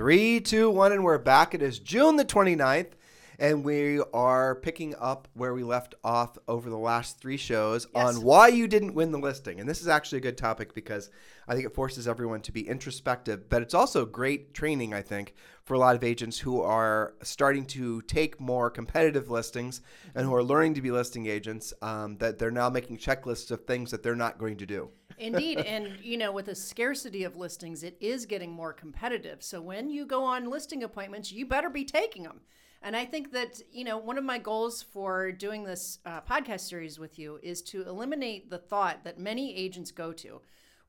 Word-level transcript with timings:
Three, 0.00 0.40
two, 0.40 0.70
one, 0.70 0.92
and 0.92 1.04
we're 1.04 1.18
back. 1.18 1.54
It 1.54 1.60
is 1.60 1.78
June 1.78 2.16
the 2.16 2.24
29th, 2.24 2.92
and 3.38 3.62
we 3.62 4.00
are 4.14 4.54
picking 4.54 4.94
up 4.98 5.28
where 5.34 5.52
we 5.52 5.62
left 5.62 5.94
off 6.02 6.38
over 6.48 6.70
the 6.70 6.78
last 6.78 7.20
three 7.20 7.36
shows 7.36 7.86
Yes. 7.94 8.16
on 8.16 8.22
why 8.22 8.48
you 8.48 8.66
didn't 8.66 8.94
win 8.94 9.12
the 9.12 9.18
listing. 9.18 9.60
And 9.60 9.68
this 9.68 9.82
is 9.82 9.88
actually 9.88 10.16
a 10.16 10.22
good 10.22 10.38
topic 10.38 10.72
because 10.72 11.10
I 11.46 11.52
think 11.52 11.66
it 11.66 11.74
forces 11.74 12.08
everyone 12.08 12.40
to 12.40 12.50
be 12.50 12.66
introspective, 12.66 13.50
but 13.50 13.60
it's 13.60 13.74
also 13.74 14.06
great 14.06 14.54
training, 14.54 14.94
I 14.94 15.02
think, 15.02 15.34
for 15.64 15.74
a 15.74 15.78
lot 15.78 15.96
of 15.96 16.02
agents 16.02 16.38
who 16.38 16.62
are 16.62 17.12
starting 17.22 17.66
to 17.66 18.00
take 18.00 18.40
more 18.40 18.70
competitive 18.70 19.30
listings 19.30 19.82
and 20.14 20.24
who 20.24 20.34
are 20.34 20.42
learning 20.42 20.72
to 20.76 20.80
be 20.80 20.90
listing 20.90 21.26
agents, 21.26 21.74
um, 21.82 22.16
that 22.20 22.38
they're 22.38 22.50
now 22.50 22.70
making 22.70 22.96
checklists 22.96 23.50
of 23.50 23.66
things 23.66 23.90
that 23.90 24.02
they're 24.02 24.16
not 24.16 24.38
going 24.38 24.56
to 24.56 24.64
do. 24.64 24.88
Indeed. 25.20 25.58
And, 25.58 25.98
you 26.02 26.16
know, 26.16 26.32
with 26.32 26.48
a 26.48 26.54
scarcity 26.54 27.24
of 27.24 27.36
listings, 27.36 27.82
it 27.82 27.96
is 28.00 28.26
getting 28.26 28.50
more 28.50 28.72
competitive. 28.72 29.42
So 29.42 29.60
when 29.60 29.90
you 29.90 30.06
go 30.06 30.24
on 30.24 30.50
listing 30.50 30.82
appointments, 30.82 31.30
you 31.30 31.46
better 31.46 31.70
be 31.70 31.84
taking 31.84 32.22
them. 32.22 32.40
And 32.82 32.96
I 32.96 33.04
think 33.04 33.32
that, 33.32 33.60
you 33.70 33.84
know, 33.84 33.98
one 33.98 34.16
of 34.16 34.24
my 34.24 34.38
goals 34.38 34.82
for 34.82 35.30
doing 35.30 35.64
this 35.64 35.98
uh, 36.06 36.22
podcast 36.22 36.60
series 36.60 36.98
with 36.98 37.18
you 37.18 37.38
is 37.42 37.60
to 37.62 37.86
eliminate 37.86 38.48
the 38.48 38.56
thought 38.56 39.04
that 39.04 39.18
many 39.18 39.54
agents 39.54 39.90
go 39.90 40.12
to, 40.14 40.40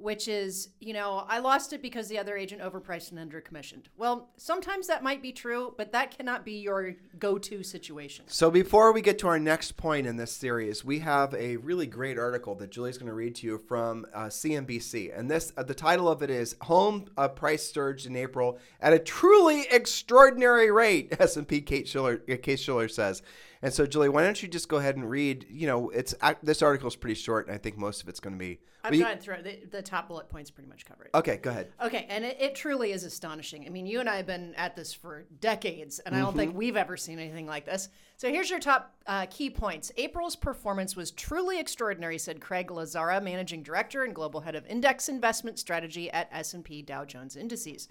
which 0.01 0.27
is, 0.27 0.69
you 0.79 0.93
know, 0.93 1.25
I 1.27 1.39
lost 1.39 1.73
it 1.73 1.81
because 1.81 2.07
the 2.07 2.17
other 2.17 2.35
agent 2.35 2.61
overpriced 2.61 3.11
and 3.11 3.31
undercommissioned. 3.31 3.85
Well, 3.97 4.29
sometimes 4.37 4.87
that 4.87 5.03
might 5.03 5.21
be 5.21 5.31
true, 5.31 5.73
but 5.77 5.91
that 5.91 6.15
cannot 6.15 6.43
be 6.43 6.53
your 6.53 6.95
go 7.19 7.37
to 7.37 7.63
situation. 7.63 8.25
So 8.27 8.49
before 8.49 8.91
we 8.91 9.01
get 9.01 9.19
to 9.19 9.27
our 9.27 9.39
next 9.39 9.77
point 9.77 10.07
in 10.07 10.17
this 10.17 10.31
series, 10.31 10.83
we 10.83 10.99
have 10.99 11.33
a 11.33 11.57
really 11.57 11.85
great 11.85 12.17
article 12.17 12.55
that 12.55 12.71
Julie's 12.71 12.97
going 12.97 13.07
to 13.07 13.13
read 13.13 13.35
to 13.35 13.47
you 13.47 13.57
from 13.57 14.05
uh, 14.13 14.25
CNBC, 14.25 15.17
and 15.17 15.29
this 15.29 15.53
uh, 15.55 15.63
the 15.63 15.73
title 15.73 16.09
of 16.09 16.21
it 16.23 16.29
is 16.29 16.55
"Home 16.61 17.05
uh, 17.17 17.27
Price 17.27 17.71
Surged 17.71 18.05
in 18.05 18.15
April 18.15 18.59
at 18.79 18.93
a 18.93 18.99
Truly 18.99 19.65
Extraordinary 19.71 20.71
Rate." 20.71 21.15
S&P 21.19 21.61
Case-Shiller, 21.61 22.17
Kate 22.17 22.59
Schiller 22.59 22.87
says. 22.87 23.21
And 23.63 23.71
so, 23.71 23.85
Julie, 23.85 24.09
why 24.09 24.23
don't 24.23 24.41
you 24.41 24.47
just 24.49 24.67
go 24.69 24.77
ahead 24.77 24.95
and 24.95 25.07
read? 25.07 25.45
You 25.49 25.67
know, 25.67 25.89
it's 25.91 26.15
ac- 26.23 26.37
this 26.41 26.63
article 26.63 26.87
is 26.87 26.95
pretty 26.95 27.13
short, 27.13 27.45
and 27.45 27.53
I 27.53 27.59
think 27.59 27.77
most 27.77 28.01
of 28.01 28.09
it's 28.09 28.19
going 28.19 28.33
to 28.33 28.39
be. 28.39 28.59
Well, 28.83 28.95
you- 28.95 29.03
gone 29.03 29.19
through 29.19 29.43
the, 29.43 29.59
the 29.69 29.83
top 29.83 30.07
bullet 30.07 30.27
points 30.29 30.49
pretty 30.49 30.67
much 30.67 30.83
cover 30.85 31.03
it. 31.03 31.11
okay, 31.13 31.37
go 31.37 31.51
ahead. 31.51 31.71
Okay, 31.79 32.07
and 32.09 32.25
it, 32.25 32.37
it 32.41 32.55
truly 32.55 32.91
is 32.91 33.03
astonishing. 33.03 33.63
I 33.67 33.69
mean, 33.69 33.85
you 33.85 33.99
and 33.99 34.09
I 34.09 34.15
have 34.15 34.25
been 34.25 34.55
at 34.55 34.75
this 34.75 34.91
for 34.91 35.25
decades, 35.39 35.99
and 35.99 36.15
I 36.15 36.17
don't 36.19 36.29
Mm-hmm. 36.29 36.37
think 36.39 36.55
we've 36.57 36.75
ever 36.77 36.97
seen 36.97 37.19
anything 37.19 37.45
like 37.45 37.65
this. 37.65 37.89
So 38.17 38.29
here's 38.29 38.49
your 38.49 38.59
top 38.59 38.95
uh, 39.05 39.27
key 39.29 39.51
points. 39.51 39.91
April's 39.97 40.35
performance 40.35 40.95
was 40.95 41.11
truly 41.11 41.59
extraordinary, 41.59 42.17
said 42.17 42.41
Craig 42.41 42.69
Lazzara, 42.69 43.21
managing 43.21 43.61
director 43.61 44.03
and 44.03 44.15
global 44.15 44.41
head 44.41 44.55
of 44.55 44.65
index 44.65 45.07
investment 45.07 45.59
strategy 45.59 46.09
at 46.09 46.27
S&P 46.31 46.81
Dow 46.81 47.05
Jones 47.05 47.35
Indices. 47.35 47.87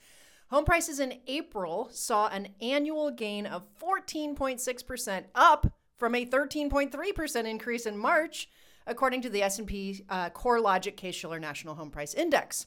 Home 0.51 0.65
prices 0.65 0.99
in 0.99 1.21
April 1.29 1.89
saw 1.93 2.27
an 2.27 2.49
annual 2.61 3.13
gain 3.13 3.47
of 3.47 3.69
14.6%, 3.81 5.25
up 5.33 5.73
from 5.97 6.17
a 6.17 6.27
13.3% 6.27 7.45
increase 7.45 7.87
in 7.87 7.97
March, 7.97 8.49
according 8.85 9.23
to 9.23 9.31
the 9.31 9.43
S&P 9.43 10.05
uh, 10.09 10.31
CoreLogic 10.31 10.97
Case-Shiller 10.97 11.39
National 11.39 11.77
Home 11.77 11.91
Price 11.91 12.15
Index. 12.15 12.67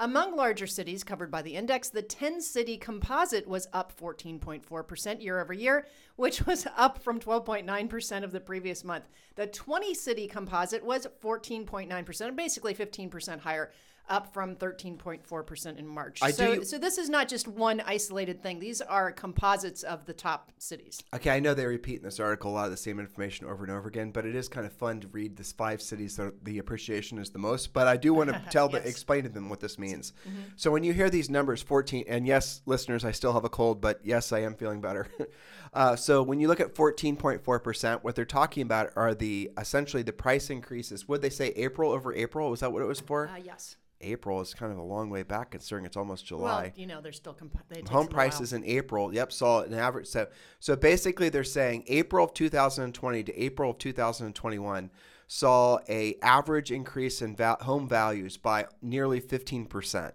Among 0.00 0.36
larger 0.36 0.66
cities 0.66 1.04
covered 1.04 1.30
by 1.30 1.42
the 1.42 1.54
index, 1.56 1.90
the 1.90 2.00
10 2.00 2.40
city 2.40 2.78
composite 2.78 3.46
was 3.46 3.66
up 3.74 3.92
14.4% 4.00 5.22
year 5.22 5.40
over 5.40 5.52
year, 5.52 5.86
which 6.16 6.46
was 6.46 6.66
up 6.78 7.02
from 7.02 7.20
12.9% 7.20 8.24
of 8.24 8.32
the 8.32 8.40
previous 8.40 8.84
month. 8.84 9.04
The 9.34 9.48
20 9.48 9.92
city 9.92 10.28
composite 10.28 10.84
was 10.84 11.06
14.9%, 11.20 12.36
basically 12.36 12.74
15% 12.74 13.40
higher, 13.40 13.72
up 14.08 14.32
from 14.32 14.56
13.4% 14.56 15.78
in 15.78 15.86
March. 15.86 16.20
I 16.22 16.30
so, 16.30 16.56
do- 16.56 16.64
so 16.64 16.78
this 16.78 16.98
is 16.98 17.08
not 17.08 17.28
just 17.28 17.46
one 17.48 17.82
isolated 17.86 18.42
thing. 18.42 18.58
These 18.58 18.80
are 18.80 19.12
composites 19.12 19.82
of 19.82 20.06
the 20.06 20.12
top 20.12 20.52
cities. 20.58 21.02
Okay, 21.14 21.30
I 21.30 21.40
know 21.40 21.54
they 21.54 21.66
repeat 21.66 21.98
in 21.98 22.04
this 22.04 22.20
article 22.20 22.50
a 22.50 22.54
lot 22.54 22.64
of 22.66 22.70
the 22.70 22.76
same 22.76 22.98
information 22.98 23.46
over 23.46 23.64
and 23.64 23.72
over 23.72 23.88
again, 23.88 24.10
but 24.10 24.24
it 24.24 24.34
is 24.34 24.48
kind 24.48 24.66
of 24.66 24.72
fun 24.72 25.00
to 25.00 25.08
read 25.08 25.36
this 25.36 25.52
five 25.52 25.80
cities 25.82 26.16
that 26.16 26.44
the 26.44 26.58
appreciation 26.58 27.18
is 27.18 27.30
the 27.30 27.38
most. 27.38 27.72
But 27.72 27.86
I 27.86 27.96
do 27.96 28.14
want 28.14 28.30
to 28.30 28.42
tell 28.50 28.68
the 28.68 28.86
explain 28.86 29.24
to 29.24 29.28
them 29.28 29.48
what 29.48 29.60
this 29.60 29.78
means. 29.78 30.12
So 30.56 30.70
when 30.70 30.84
you 30.84 30.92
hear 30.92 31.10
these 31.10 31.30
numbers, 31.30 31.62
14, 31.62 32.04
and 32.08 32.26
yes, 32.26 32.62
listeners, 32.66 33.04
I 33.04 33.12
still 33.12 33.32
have 33.32 33.44
a 33.44 33.48
cold, 33.48 33.80
but 33.80 34.00
yes, 34.04 34.32
I 34.32 34.40
am 34.40 34.54
feeling 34.54 34.80
better. 34.80 35.08
uh, 35.72 35.96
so 35.96 36.22
when 36.22 36.40
you 36.40 36.48
look 36.48 36.60
at 36.60 36.74
14.4 36.74 37.62
percent, 37.62 38.04
what 38.04 38.14
they're 38.14 38.24
talking 38.24 38.62
about 38.62 38.90
are 38.96 39.14
the 39.14 39.50
essentially 39.58 40.02
the 40.02 40.12
price 40.12 40.50
increases. 40.50 41.08
Would 41.08 41.22
they 41.22 41.30
say 41.30 41.48
April 41.56 41.92
over 41.92 42.14
April? 42.14 42.50
Was 42.50 42.60
that 42.60 42.72
what 42.72 42.82
it 42.82 42.86
was 42.86 43.00
for? 43.00 43.28
Uh, 43.28 43.36
yes. 43.36 43.76
April 44.00 44.40
is 44.40 44.54
kind 44.54 44.70
of 44.72 44.78
a 44.78 44.82
long 44.82 45.10
way 45.10 45.22
back, 45.22 45.50
considering 45.50 45.84
it's 45.84 45.96
almost 45.96 46.24
July. 46.26 46.62
Well, 46.62 46.72
you 46.76 46.86
know, 46.86 47.00
they're 47.00 47.12
still 47.12 47.34
comp- 47.34 47.68
they 47.68 47.82
home 47.90 48.06
prices 48.06 48.52
in 48.52 48.64
April, 48.64 49.12
yep, 49.12 49.32
saw 49.32 49.62
an 49.62 49.74
average. 49.74 50.06
So, 50.06 50.28
so 50.60 50.76
basically, 50.76 51.28
they're 51.28 51.44
saying 51.44 51.84
April 51.88 52.24
of 52.24 52.34
2020 52.34 53.24
to 53.24 53.38
April 53.42 53.70
of 53.70 53.78
2021 53.78 54.90
saw 55.26 55.78
a 55.88 56.16
average 56.22 56.70
increase 56.70 57.20
in 57.20 57.36
va- 57.36 57.58
home 57.60 57.88
values 57.88 58.36
by 58.36 58.66
nearly 58.80 59.20
15 59.20 59.66
percent. 59.66 60.14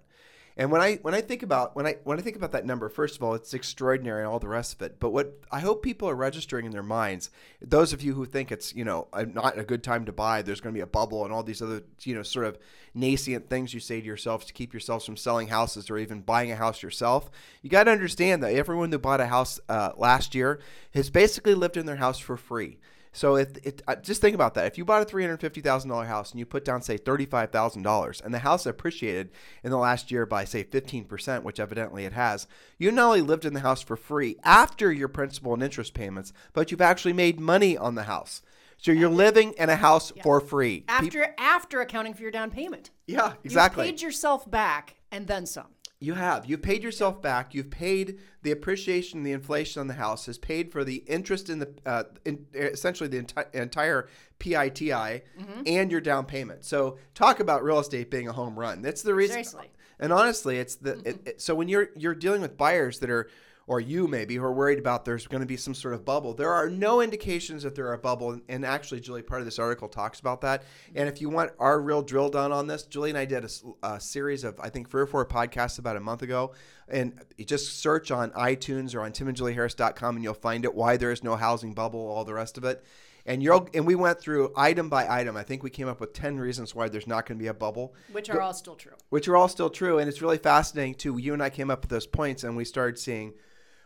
And 0.56 0.72
when 0.72 0.82
I 0.82 0.96
when 0.98 1.16
I 1.16 1.22
think 1.22 1.42
about 1.42 1.76
when 1.76 1.88
I 1.88 1.98
when 2.04 2.20
I 2.20 2.22
think 2.22 2.36
about 2.36 2.52
that 2.52 2.66
number, 2.66 2.88
first 2.88 3.16
of 3.16 3.24
all, 3.24 3.34
it's 3.34 3.56
extraordinary 3.56 4.22
and 4.22 4.30
all 4.30 4.40
the 4.40 4.48
rest 4.48 4.74
of 4.74 4.82
it. 4.84 5.00
But 5.00 5.10
what 5.10 5.40
I 5.52 5.60
hope 5.60 5.82
people 5.82 6.08
are 6.08 6.16
registering 6.16 6.66
in 6.66 6.72
their 6.72 6.84
minds, 6.84 7.32
those 7.60 7.92
of 7.92 8.04
you 8.04 8.14
who 8.14 8.26
think 8.26 8.52
it's 8.52 8.74
you 8.76 8.86
know 8.86 9.08
not 9.34 9.58
a 9.58 9.64
good 9.64 9.84
time 9.84 10.06
to 10.06 10.12
buy, 10.12 10.44
there's 10.44 10.62
going 10.62 10.74
to 10.74 10.78
be 10.78 10.84
a 10.84 10.88
bubble 10.88 11.24
and 11.24 11.34
all 11.34 11.42
these 11.42 11.62
other 11.62 11.82
you 12.02 12.14
know 12.14 12.22
sort 12.22 12.46
of 12.46 12.60
nascent 12.94 13.50
things 13.50 13.74
you 13.74 13.80
say 13.80 14.00
to 14.00 14.06
yourselves 14.06 14.46
to 14.46 14.54
keep 14.54 14.74
yourselves 14.74 15.06
from 15.06 15.18
selling 15.18 15.48
houses 15.48 15.90
or 15.90 15.98
even 15.98 16.22
buying 16.22 16.52
a 16.52 16.56
house 16.56 16.84
yourself. 16.84 17.32
You 17.64 17.72
got 17.72 17.86
to 17.86 17.92
understand 17.92 18.44
that 18.44 18.54
everyone 18.54 18.92
who 18.92 19.00
bought 19.00 19.22
a 19.22 19.28
house 19.28 19.60
uh, 19.70 19.94
last 19.98 20.36
year 20.36 20.60
has 20.94 21.10
basically 21.10 21.56
lived 21.56 21.78
in 21.78 21.88
their 21.88 21.96
house 21.96 22.20
for 22.20 22.38
free. 22.38 22.78
So 23.16 23.36
if 23.36 23.56
it, 23.64 23.82
uh, 23.88 23.96
just 23.96 24.22
think 24.22 24.34
about 24.34 24.56
that. 24.56 24.66
If 24.66 24.78
you 24.78 24.84
bought 24.84 25.04
a 25.04 25.06
three 25.06 25.24
hundred 25.24 25.40
fifty 25.40 25.62
thousand 25.62 25.92
dollar 25.92 26.06
house 26.06 26.32
and 26.32 26.40
you 26.40 26.46
put 26.46 26.66
down 26.66 26.82
say 26.82 26.98
thirty 26.98 27.26
five 27.26 27.52
thousand 27.52 27.84
dollars, 27.84 28.20
and 28.20 28.34
the 28.34 28.40
house 28.40 28.66
appreciated 28.66 29.30
in 29.64 29.70
the 29.72 29.78
last 29.78 30.12
year 30.12 30.26
by 30.26 30.44
say 30.44 30.64
fifteen 30.64 31.06
percent, 31.06 31.44
which 31.44 31.60
evidently 31.60 32.06
it 32.06 32.14
has, 32.14 32.48
you 32.78 32.92
not 32.92 33.06
only 33.06 33.22
lived 33.22 33.46
in 33.46 33.54
the 33.54 33.60
house 33.60 33.82
for 33.82 33.96
free 33.96 34.38
after 34.44 34.92
your 34.92 35.08
principal 35.08 35.54
and 35.54 35.64
interest 35.64 35.94
payments, 35.94 36.34
but 36.54 36.72
you've 36.72 36.82
actually 36.82 37.14
made 37.14 37.40
money 37.40 37.78
on 37.78 37.96
the 37.96 38.04
house. 38.04 38.42
So 38.78 38.92
you're 38.92 39.10
living 39.10 39.54
in 39.58 39.70
a 39.70 39.78
house 39.78 40.12
for 40.24 40.42
free. 40.42 40.84
After 40.90 41.34
after 41.38 41.80
accounting 41.82 42.16
for 42.16 42.24
your 42.24 42.32
down 42.32 42.52
payment. 42.52 42.90
yeah, 43.08 43.34
exactly. 43.44 43.86
You 43.86 43.94
paid 43.94 44.02
yourself 44.02 44.50
back 44.50 44.96
and 45.12 45.28
then 45.28 45.46
some. 45.46 45.68
You 46.04 46.16
have. 46.16 46.46
You've 46.46 46.62
paid 46.62 46.84
yourself 46.84 47.22
back. 47.22 47.54
You've 47.54 47.70
paid 47.72 48.20
the 48.42 48.52
appreciation, 48.52 49.24
the 49.24 49.32
inflation 49.32 49.80
on 49.80 49.88
the 49.88 49.94
house 49.94 50.26
has 50.26 50.38
paid 50.38 50.72
for 50.72 50.84
the 50.84 50.98
interest 51.08 51.50
in 51.50 51.60
the, 51.60 51.74
uh, 51.86 52.04
in, 52.26 52.46
essentially 52.54 53.08
the 53.08 53.22
enti- 53.24 53.56
entire 53.56 54.10
PITI 54.40 54.92
Mm-hmm. 54.92 55.62
and 55.66 55.92
your 55.92 56.02
down 56.02 56.26
payment. 56.26 56.66
So 56.66 56.98
talk 57.14 57.40
about 57.40 57.64
real 57.64 57.80
estate 57.80 58.12
being 58.12 58.28
a 58.28 58.34
home 58.34 58.60
run. 58.60 58.82
That's 58.82 59.02
the 59.02 59.16
reason. 59.16 59.36
Seriously. 59.36 59.70
And 60.00 60.12
honestly, 60.12 60.58
it's 60.58 60.76
the 60.76 61.00
it, 61.08 61.20
it- 61.26 61.42
so 61.42 61.56
when 61.56 61.70
you're 61.70 61.90
you're 61.96 62.16
dealing 62.16 62.42
with 62.42 62.58
buyers 62.58 63.00
that 63.00 63.10
are 63.10 63.30
or 63.66 63.80
you 63.80 64.08
maybe 64.08 64.36
who 64.36 64.44
are 64.44 64.52
worried 64.52 64.80
about 64.80 65.06
there's 65.06 65.26
going 65.26 65.42
to 65.42 65.48
be 65.48 65.56
some 65.56 65.74
sort 65.74 65.94
of 65.94 66.04
bubble. 66.04 66.34
There 66.34 66.52
are 66.52 66.70
no 66.70 67.02
indications 67.02 67.64
that 67.64 67.76
there 67.76 67.88
are 67.88 67.94
a 67.94 67.98
bubble, 67.98 68.40
and, 68.50 68.66
actually, 68.66 69.00
Julie, 69.00 69.22
part 69.22 69.40
of 69.40 69.46
this 69.46 69.58
article 69.60 69.88
talks 69.88 70.20
about 70.20 70.42
that. 70.42 70.64
And 70.96 71.08
if 71.08 71.22
you 71.22 71.30
want 71.30 71.52
our 71.60 71.80
real 71.80 72.02
drill 72.02 72.30
down 72.30 72.52
on 72.52 72.68
this, 72.68 72.84
Julie 72.84 73.10
and 73.10 73.18
I 73.18 73.26
did 73.26 73.50
a 73.84 74.00
series 74.00 74.44
of 74.44 74.60
I 74.60 74.70
think 74.70 74.90
three 74.90 75.02
or 75.02 75.08
four 75.08 75.26
podcasts 75.26 75.80
about 75.80 75.96
a 75.96 76.02
month 76.02 76.22
ago, 76.24 76.54
and 76.90 77.14
you 77.38 77.46
just 77.46 77.80
search 77.80 78.12
on 78.12 78.32
iTunes 78.32 78.94
or 78.94 79.02
on 79.02 79.12
timandjulieharris.com, 79.12 80.16
and 80.16 80.24
you'll 80.24 80.34
find 80.34 80.66
it. 80.66 80.76
Why 80.76 80.98
there 80.98 81.12
is 81.12 81.24
no 81.24 81.36
housing 81.36 81.74
bubble, 81.74 82.02
all 82.02 82.26
the 82.26 82.34
rest 82.34 82.58
of 82.58 82.66
it. 82.66 82.84
And 83.26 83.42
you're 83.42 83.66
and 83.74 83.88
we 83.88 83.96
went 83.96 84.20
through 84.20 84.52
item 84.58 84.90
by 84.90 85.08
item. 85.08 85.38
I 85.38 85.44
think 85.44 85.64
we 85.64 85.70
came 85.70 85.88
up 85.88 86.02
with 86.02 86.12
ten 86.12 86.38
reasons 86.38 86.76
why 86.76 86.90
there's 86.90 87.08
not 87.08 87.26
going 87.26 87.38
to 87.38 87.42
be 87.42 87.48
a 87.48 87.54
bubble 87.54 87.96
which 88.12 88.30
are 88.30 88.42
all 88.42 88.54
still 88.54 88.76
true. 88.76 88.92
which 89.08 89.30
are 89.30 89.38
all 89.38 89.48
still 89.48 89.70
true. 89.70 90.00
And 90.00 90.10
it's 90.10 90.22
really 90.22 90.38
fascinating 90.38 90.96
too. 90.96 91.18
You 91.18 91.32
and 91.32 91.42
I 91.42 91.50
came 91.50 91.72
up 91.72 91.80
with 91.84 91.90
those 91.90 92.06
points, 92.06 92.44
and 92.44 92.58
we 92.58 92.66
started 92.66 93.00
seeing 93.00 93.34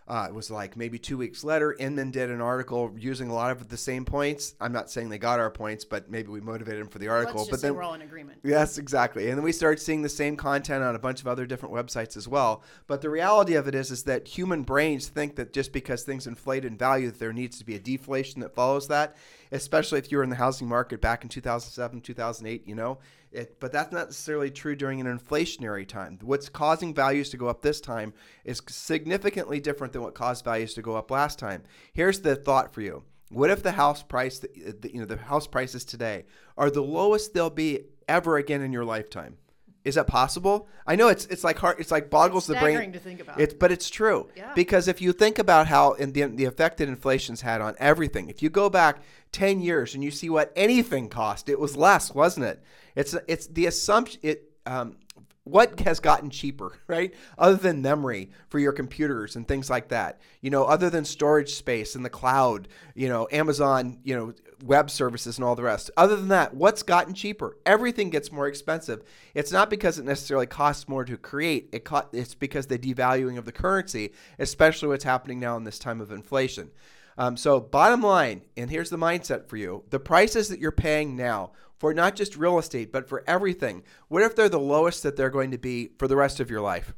uh, 0.07 0.25
it 0.29 0.33
was 0.33 0.49
like 0.49 0.77
maybe 0.77 0.97
two 0.97 1.17
weeks 1.17 1.43
later, 1.43 1.75
Inman 1.77 2.11
did 2.11 2.29
an 2.29 2.39
article 2.39 2.93
using 2.97 3.29
a 3.29 3.33
lot 3.33 3.51
of 3.51 3.67
the 3.67 3.75
same 3.75 4.05
points. 4.05 4.55
I'm 4.61 4.71
not 4.71 4.89
saying 4.89 5.09
they 5.09 5.17
got 5.17 5.39
our 5.39 5.51
points, 5.51 5.83
but 5.83 6.09
maybe 6.09 6.29
we 6.29 6.39
motivated 6.39 6.81
them 6.81 6.87
for 6.87 6.99
the 6.99 7.09
article. 7.09 7.45
But 7.49 7.61
then 7.61 7.75
we're 7.75 7.83
all 7.83 7.93
in 7.93 8.01
agreement. 8.01 8.39
Yes, 8.41 8.77
exactly. 8.77 9.27
And 9.27 9.37
then 9.37 9.43
we 9.43 9.51
started 9.51 9.81
seeing 9.81 10.01
the 10.01 10.09
same 10.09 10.37
content 10.37 10.81
on 10.81 10.95
a 10.95 10.99
bunch 10.99 11.19
of 11.19 11.27
other 11.27 11.45
different 11.45 11.75
websites 11.75 12.15
as 12.15 12.25
well. 12.25 12.63
But 12.87 13.01
the 13.01 13.09
reality 13.09 13.55
of 13.55 13.67
it 13.67 13.75
is, 13.75 13.91
is 13.91 14.03
that 14.03 14.29
human 14.29 14.63
brains 14.63 15.09
think 15.09 15.35
that 15.35 15.51
just 15.51 15.73
because 15.73 16.03
things 16.03 16.25
inflate 16.25 16.63
in 16.63 16.77
value, 16.77 17.11
that 17.11 17.19
there 17.19 17.33
needs 17.33 17.59
to 17.59 17.65
be 17.65 17.75
a 17.75 17.79
deflation 17.79 18.39
that 18.41 18.55
follows 18.55 18.87
that. 18.87 19.17
Especially 19.51 19.99
if 19.99 20.09
you 20.11 20.17
were 20.17 20.23
in 20.23 20.29
the 20.29 20.35
housing 20.37 20.67
market 20.67 21.01
back 21.01 21.23
in 21.23 21.29
2007, 21.29 21.99
2008, 21.99 22.65
you 22.65 22.75
know. 22.75 22.97
It, 23.31 23.59
but 23.59 23.71
that's 23.71 23.91
not 23.91 24.07
necessarily 24.07 24.49
true 24.49 24.75
during 24.75 25.01
an 25.01 25.07
inflationary 25.19 25.87
time. 25.87 26.17
What's 26.21 26.47
causing 26.49 26.93
values 26.93 27.29
to 27.31 27.37
go 27.37 27.47
up 27.47 27.61
this 27.61 27.81
time 27.81 28.13
is 28.45 28.61
significantly 28.69 29.59
different 29.59 29.93
than 29.93 30.01
what 30.01 30.15
caused 30.15 30.45
values 30.45 30.73
to 30.75 30.81
go 30.81 30.95
up 30.95 31.11
last 31.11 31.37
time. 31.37 31.63
Here's 31.93 32.21
the 32.21 32.35
thought 32.35 32.73
for 32.73 32.81
you. 32.81 33.03
What 33.29 33.49
if 33.49 33.61
the 33.61 33.73
house 33.73 34.01
price, 34.01 34.39
the, 34.39 34.49
you 34.93 34.99
know, 35.01 35.05
the 35.05 35.17
house 35.17 35.47
prices 35.47 35.83
today 35.83 36.25
are 36.57 36.69
the 36.71 36.81
lowest 36.81 37.33
they'll 37.33 37.49
be 37.49 37.81
ever 38.07 38.37
again 38.37 38.61
in 38.61 38.71
your 38.71 38.85
lifetime? 38.85 39.37
Is 39.83 39.95
that 39.95 40.07
possible? 40.07 40.67
I 40.85 40.97
know 40.97 41.07
it's 41.07 41.25
it's 41.27 41.45
like 41.45 41.57
hard, 41.59 41.79
it's 41.79 41.91
like 41.91 42.09
boggles 42.09 42.45
the 42.45 42.55
brain. 42.55 42.91
To 42.91 42.99
think 42.99 43.21
about. 43.21 43.39
It's 43.39 43.53
but 43.53 43.71
it's 43.71 43.89
true 43.89 44.29
Yeah. 44.35 44.53
because 44.53 44.89
if 44.89 45.01
you 45.01 45.13
think 45.13 45.39
about 45.39 45.67
how 45.67 45.93
the 45.93 46.23
the 46.25 46.43
effect 46.43 46.77
that 46.79 46.89
inflation's 46.89 47.39
had 47.41 47.61
on 47.61 47.73
everything, 47.79 48.27
if 48.29 48.41
you 48.43 48.49
go 48.49 48.69
back 48.69 49.01
ten 49.31 49.61
years 49.61 49.93
and 49.93 50.03
you 50.03 50.11
see 50.11 50.29
what 50.29 50.51
anything 50.57 51.07
cost, 51.07 51.47
it 51.47 51.57
was 51.57 51.77
less, 51.77 52.13
wasn't 52.13 52.45
it? 52.45 52.61
It's 52.97 53.15
it's 53.27 53.47
the 53.47 53.67
assumption 53.67 54.19
it. 54.23 54.51
Um, 54.65 54.97
what 55.43 55.79
has 55.79 56.01
gotten 56.01 56.29
cheaper, 56.29 56.77
right? 56.87 57.13
Other 57.37 57.55
than 57.55 57.81
memory 57.81 58.31
for 58.49 58.59
your 58.59 58.73
computers 58.73 59.37
and 59.37 59.47
things 59.47 59.69
like 59.69 59.87
that. 59.89 60.19
You 60.41 60.49
know, 60.49 60.65
other 60.65 60.89
than 60.89 61.05
storage 61.05 61.53
space 61.53 61.95
in 61.95 62.03
the 62.03 62.09
cloud, 62.09 62.67
you 62.95 63.07
know, 63.07 63.29
Amazon, 63.31 63.99
you 64.03 64.13
know, 64.13 64.33
web 64.65 64.89
services 64.89 65.37
and 65.37 65.45
all 65.45 65.55
the 65.55 65.63
rest. 65.63 65.91
Other 65.95 66.15
than 66.15 66.29
that, 66.29 66.53
what's 66.53 66.83
gotten 66.83 67.13
cheaper? 67.13 67.57
Everything 67.65 68.09
gets 68.09 68.31
more 68.31 68.47
expensive. 68.47 69.03
It's 69.33 69.51
not 69.51 69.69
because 69.69 69.99
it 69.99 70.05
necessarily 70.05 70.47
costs 70.47 70.89
more 70.89 71.05
to 71.05 71.15
create. 71.17 71.69
It 71.71 71.85
co- 71.85 72.09
it's 72.11 72.35
because 72.35 72.67
the 72.67 72.79
devaluing 72.79 73.37
of 73.37 73.45
the 73.45 73.51
currency, 73.51 74.13
especially 74.39 74.89
what's 74.89 75.03
happening 75.03 75.39
now 75.39 75.55
in 75.55 75.63
this 75.63 75.79
time 75.79 76.01
of 76.01 76.11
inflation. 76.11 76.71
Um, 77.17 77.35
so, 77.35 77.59
bottom 77.59 78.01
line, 78.01 78.43
and 78.55 78.69
here's 78.69 78.89
the 78.91 78.97
mindset 78.97 79.47
for 79.47 79.57
you 79.57 79.83
the 79.89 79.99
prices 79.99 80.49
that 80.49 80.59
you're 80.59 80.71
paying 80.71 81.15
now 81.15 81.51
for 81.79 81.93
not 81.93 82.15
just 82.15 82.37
real 82.37 82.59
estate, 82.59 82.91
but 82.91 83.07
for 83.07 83.23
everything, 83.27 83.83
what 84.07 84.23
if 84.23 84.35
they're 84.35 84.49
the 84.49 84.59
lowest 84.59 85.03
that 85.03 85.15
they're 85.15 85.29
going 85.29 85.51
to 85.51 85.57
be 85.57 85.91
for 85.97 86.07
the 86.07 86.15
rest 86.15 86.39
of 86.39 86.49
your 86.49 86.61
life? 86.61 86.93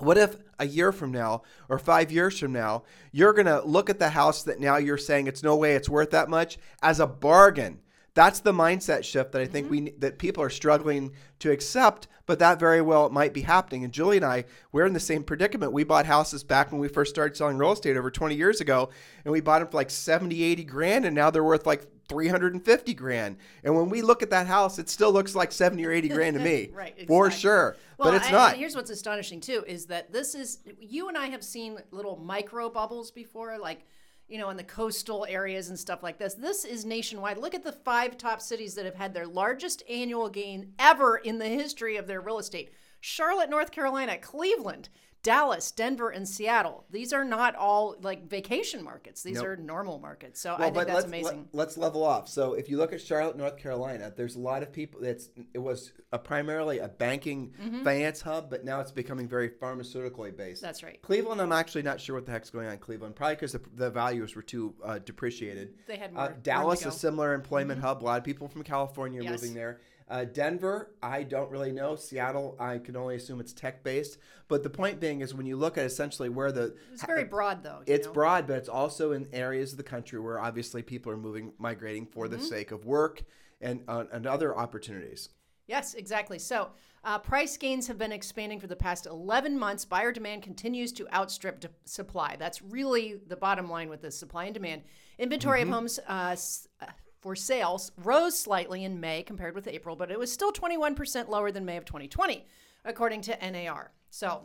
What 0.00 0.18
if 0.18 0.36
a 0.58 0.66
year 0.66 0.92
from 0.92 1.10
now 1.10 1.42
or 1.68 1.78
five 1.78 2.12
years 2.12 2.38
from 2.38 2.52
now, 2.52 2.84
you're 3.10 3.32
going 3.32 3.46
to 3.46 3.62
look 3.62 3.90
at 3.90 3.98
the 3.98 4.10
house 4.10 4.44
that 4.44 4.60
now 4.60 4.76
you're 4.76 4.96
saying 4.96 5.26
it's 5.26 5.42
no 5.42 5.56
way 5.56 5.74
it's 5.74 5.88
worth 5.88 6.10
that 6.10 6.28
much 6.28 6.58
as 6.82 7.00
a 7.00 7.06
bargain? 7.06 7.80
That's 8.18 8.40
the 8.40 8.52
mindset 8.52 9.04
shift 9.04 9.30
that 9.30 9.40
I 9.40 9.46
think 9.46 9.66
mm-hmm. 9.66 9.84
we 9.84 9.90
that 9.98 10.18
people 10.18 10.42
are 10.42 10.50
struggling 10.50 11.12
to 11.38 11.52
accept, 11.52 12.08
but 12.26 12.40
that 12.40 12.58
very 12.58 12.82
well 12.82 13.08
might 13.10 13.32
be 13.32 13.42
happening. 13.42 13.84
And 13.84 13.92
Julie 13.92 14.16
and 14.16 14.26
I, 14.26 14.44
we're 14.72 14.86
in 14.86 14.92
the 14.92 14.98
same 14.98 15.22
predicament. 15.22 15.70
We 15.70 15.84
bought 15.84 16.04
houses 16.04 16.42
back 16.42 16.72
when 16.72 16.80
we 16.80 16.88
first 16.88 17.14
started 17.14 17.36
selling 17.36 17.58
real 17.58 17.70
estate 17.70 17.96
over 17.96 18.10
20 18.10 18.34
years 18.34 18.60
ago, 18.60 18.90
and 19.24 19.30
we 19.30 19.40
bought 19.40 19.60
them 19.60 19.68
for 19.68 19.76
like 19.76 19.90
70, 19.90 20.42
80 20.42 20.64
grand, 20.64 21.04
and 21.04 21.14
now 21.14 21.30
they're 21.30 21.44
worth 21.44 21.64
like 21.64 21.86
350 22.08 22.92
grand. 22.94 23.36
And 23.62 23.76
when 23.76 23.88
we 23.88 24.02
look 24.02 24.24
at 24.24 24.30
that 24.30 24.48
house, 24.48 24.80
it 24.80 24.88
still 24.88 25.12
looks 25.12 25.36
like 25.36 25.52
70 25.52 25.86
or 25.86 25.92
80 25.92 26.08
grand 26.08 26.36
to 26.36 26.42
me. 26.42 26.70
Right, 26.74 27.06
For 27.06 27.30
sure. 27.30 27.76
Well, 27.98 28.10
but 28.10 28.16
it's 28.16 28.26
and- 28.26 28.34
not. 28.34 28.56
Here's 28.56 28.74
what's 28.74 28.90
astonishing 28.90 29.40
too 29.40 29.62
is 29.64 29.86
that 29.86 30.12
this 30.12 30.34
is 30.34 30.58
you 30.80 31.06
and 31.06 31.16
I 31.16 31.26
have 31.26 31.44
seen 31.44 31.78
little 31.92 32.16
micro 32.16 32.68
bubbles 32.68 33.12
before, 33.12 33.56
like 33.58 33.86
you 34.28 34.38
know, 34.38 34.50
in 34.50 34.56
the 34.56 34.64
coastal 34.64 35.26
areas 35.28 35.68
and 35.70 35.78
stuff 35.78 36.02
like 36.02 36.18
this. 36.18 36.34
This 36.34 36.64
is 36.64 36.84
nationwide. 36.84 37.38
Look 37.38 37.54
at 37.54 37.64
the 37.64 37.72
five 37.72 38.18
top 38.18 38.40
cities 38.40 38.74
that 38.74 38.84
have 38.84 38.94
had 38.94 39.14
their 39.14 39.26
largest 39.26 39.82
annual 39.88 40.28
gain 40.28 40.74
ever 40.78 41.16
in 41.16 41.38
the 41.38 41.48
history 41.48 41.96
of 41.96 42.06
their 42.06 42.20
real 42.20 42.38
estate: 42.38 42.72
Charlotte, 43.00 43.50
North 43.50 43.70
Carolina, 43.70 44.18
Cleveland. 44.18 44.90
Dallas, 45.22 45.70
Denver, 45.72 46.10
and 46.10 46.26
Seattle. 46.28 46.84
These 46.90 47.12
are 47.12 47.24
not 47.24 47.54
all 47.56 47.96
like 48.02 48.28
vacation 48.28 48.82
markets. 48.84 49.22
These 49.22 49.36
Nope. 49.36 49.46
are 49.46 49.56
normal 49.56 49.98
markets. 49.98 50.40
So 50.40 50.50
I 50.54 50.58
Well, 50.58 50.60
think 50.66 50.74
but 50.74 50.86
that's 50.86 50.94
let's, 50.96 51.06
amazing. 51.06 51.48
Let, 51.52 51.68
us 51.68 51.76
level 51.76 52.04
off. 52.04 52.28
So 52.28 52.54
if 52.54 52.68
you 52.68 52.76
look 52.78 52.92
at 52.92 53.00
Charlotte, 53.02 53.36
North 53.36 53.56
Carolina, 53.56 54.12
there's 54.16 54.36
a 54.36 54.40
lot 54.40 54.62
of 54.62 54.72
people. 54.72 55.02
It's 55.04 55.28
it 55.52 55.58
was 55.58 55.92
a, 56.12 56.18
primarily 56.18 56.78
a 56.78 56.88
banking 56.88 57.52
Mm-hmm. 57.60 57.82
finance 57.84 58.20
hub, 58.22 58.48
but 58.48 58.64
now 58.64 58.80
it's 58.80 58.92
becoming 58.92 59.28
very 59.28 59.48
pharmaceutically 59.48 60.36
based. 60.36 60.62
That's 60.62 60.82
right. 60.82 61.00
Cleveland, 61.02 61.40
I'm 61.40 61.52
actually 61.52 61.82
not 61.82 62.00
sure 62.00 62.14
what 62.14 62.24
the 62.26 62.32
heck's 62.32 62.50
going 62.50 62.66
on 62.66 62.74
in 62.74 62.78
Cleveland. 62.78 63.16
Probably 63.16 63.34
because 63.34 63.52
the, 63.52 63.60
the 63.74 63.90
values 63.90 64.34
were 64.36 64.42
too 64.42 64.74
uh, 64.84 64.98
depreciated. 64.98 65.74
They 65.86 65.96
had 65.96 66.10
Uh, 66.10 66.14
more 66.14 66.28
to 66.28 66.34
Dallas, 66.34 66.86
a 66.86 66.92
similar 66.92 67.34
employment 67.34 67.80
hub. 67.80 68.02
A 68.02 68.04
lot 68.04 68.18
of 68.18 68.24
people 68.24 68.48
from 68.48 68.62
California 68.62 69.20
are 69.20 69.24
Yes. 69.24 69.32
moving 69.42 69.54
there. 69.54 69.80
Uh, 70.10 70.24
Denver, 70.24 70.94
I 71.02 71.22
don't 71.22 71.50
really 71.50 71.72
know. 71.72 71.94
Seattle, 71.96 72.56
I 72.58 72.78
can 72.78 72.96
only 72.96 73.16
assume 73.16 73.40
it's 73.40 73.52
tech 73.52 73.82
based. 73.84 74.18
But 74.48 74.62
the 74.62 74.70
point 74.70 75.00
being 75.00 75.20
is 75.20 75.34
when 75.34 75.44
you 75.46 75.56
look 75.56 75.76
at 75.76 75.84
essentially 75.84 76.30
where 76.30 76.50
the 76.50 76.74
It's 76.92 77.04
very 77.04 77.24
broad, 77.24 77.62
though. 77.62 77.82
it's 77.86 78.06
know? 78.06 78.12
broad, 78.14 78.46
but 78.46 78.56
it's 78.56 78.68
also 78.68 79.12
in 79.12 79.28
areas 79.32 79.72
of 79.72 79.76
the 79.76 79.82
country 79.84 80.18
where 80.18 80.40
obviously 80.40 80.82
people 80.82 81.12
are 81.12 81.16
moving, 81.18 81.52
migrating 81.58 82.06
for 82.06 82.26
Mm-hmm. 82.26 82.36
the 82.38 82.42
sake 82.42 82.70
of 82.70 82.86
work 82.86 83.22
and 83.60 83.82
uh, 83.88 84.04
and 84.12 84.26
other 84.26 84.56
opportunities. 84.56 85.28
Yes, 85.66 85.92
exactly. 85.92 86.38
So, 86.38 86.70
uh, 87.04 87.18
price 87.18 87.58
gains 87.58 87.86
have 87.88 87.98
been 87.98 88.10
expanding 88.12 88.58
for 88.58 88.66
the 88.68 88.76
past 88.76 89.04
11 89.04 89.58
months. 89.58 89.84
Buyer 89.84 90.12
demand 90.12 90.42
continues 90.42 90.92
to 90.92 91.06
outstrip 91.14 91.60
d- 91.60 91.68
supply. 91.84 92.36
That's 92.38 92.62
really 92.62 93.20
the 93.26 93.36
bottom 93.36 93.68
line 93.68 93.90
with 93.90 94.00
this 94.00 94.16
supply 94.18 94.46
and 94.46 94.54
demand. 94.54 94.82
Inventory 95.18 95.60
Mm-hmm. 95.60 95.68
of 95.68 95.74
homes 95.74 95.98
uh, 96.08 96.36
uh, 96.80 96.86
for 97.20 97.34
sales 97.34 97.92
rose 97.96 98.38
slightly 98.38 98.84
in 98.84 99.00
May 99.00 99.22
compared 99.22 99.54
with 99.54 99.66
April, 99.68 99.96
but 99.96 100.10
it 100.10 100.18
was 100.18 100.32
still 100.32 100.52
21% 100.52 101.28
lower 101.28 101.50
than 101.50 101.64
May 101.64 101.76
of 101.76 101.84
2020, 101.84 102.46
according 102.84 103.22
to 103.22 103.50
NAR. 103.50 103.92
So, 104.10 104.42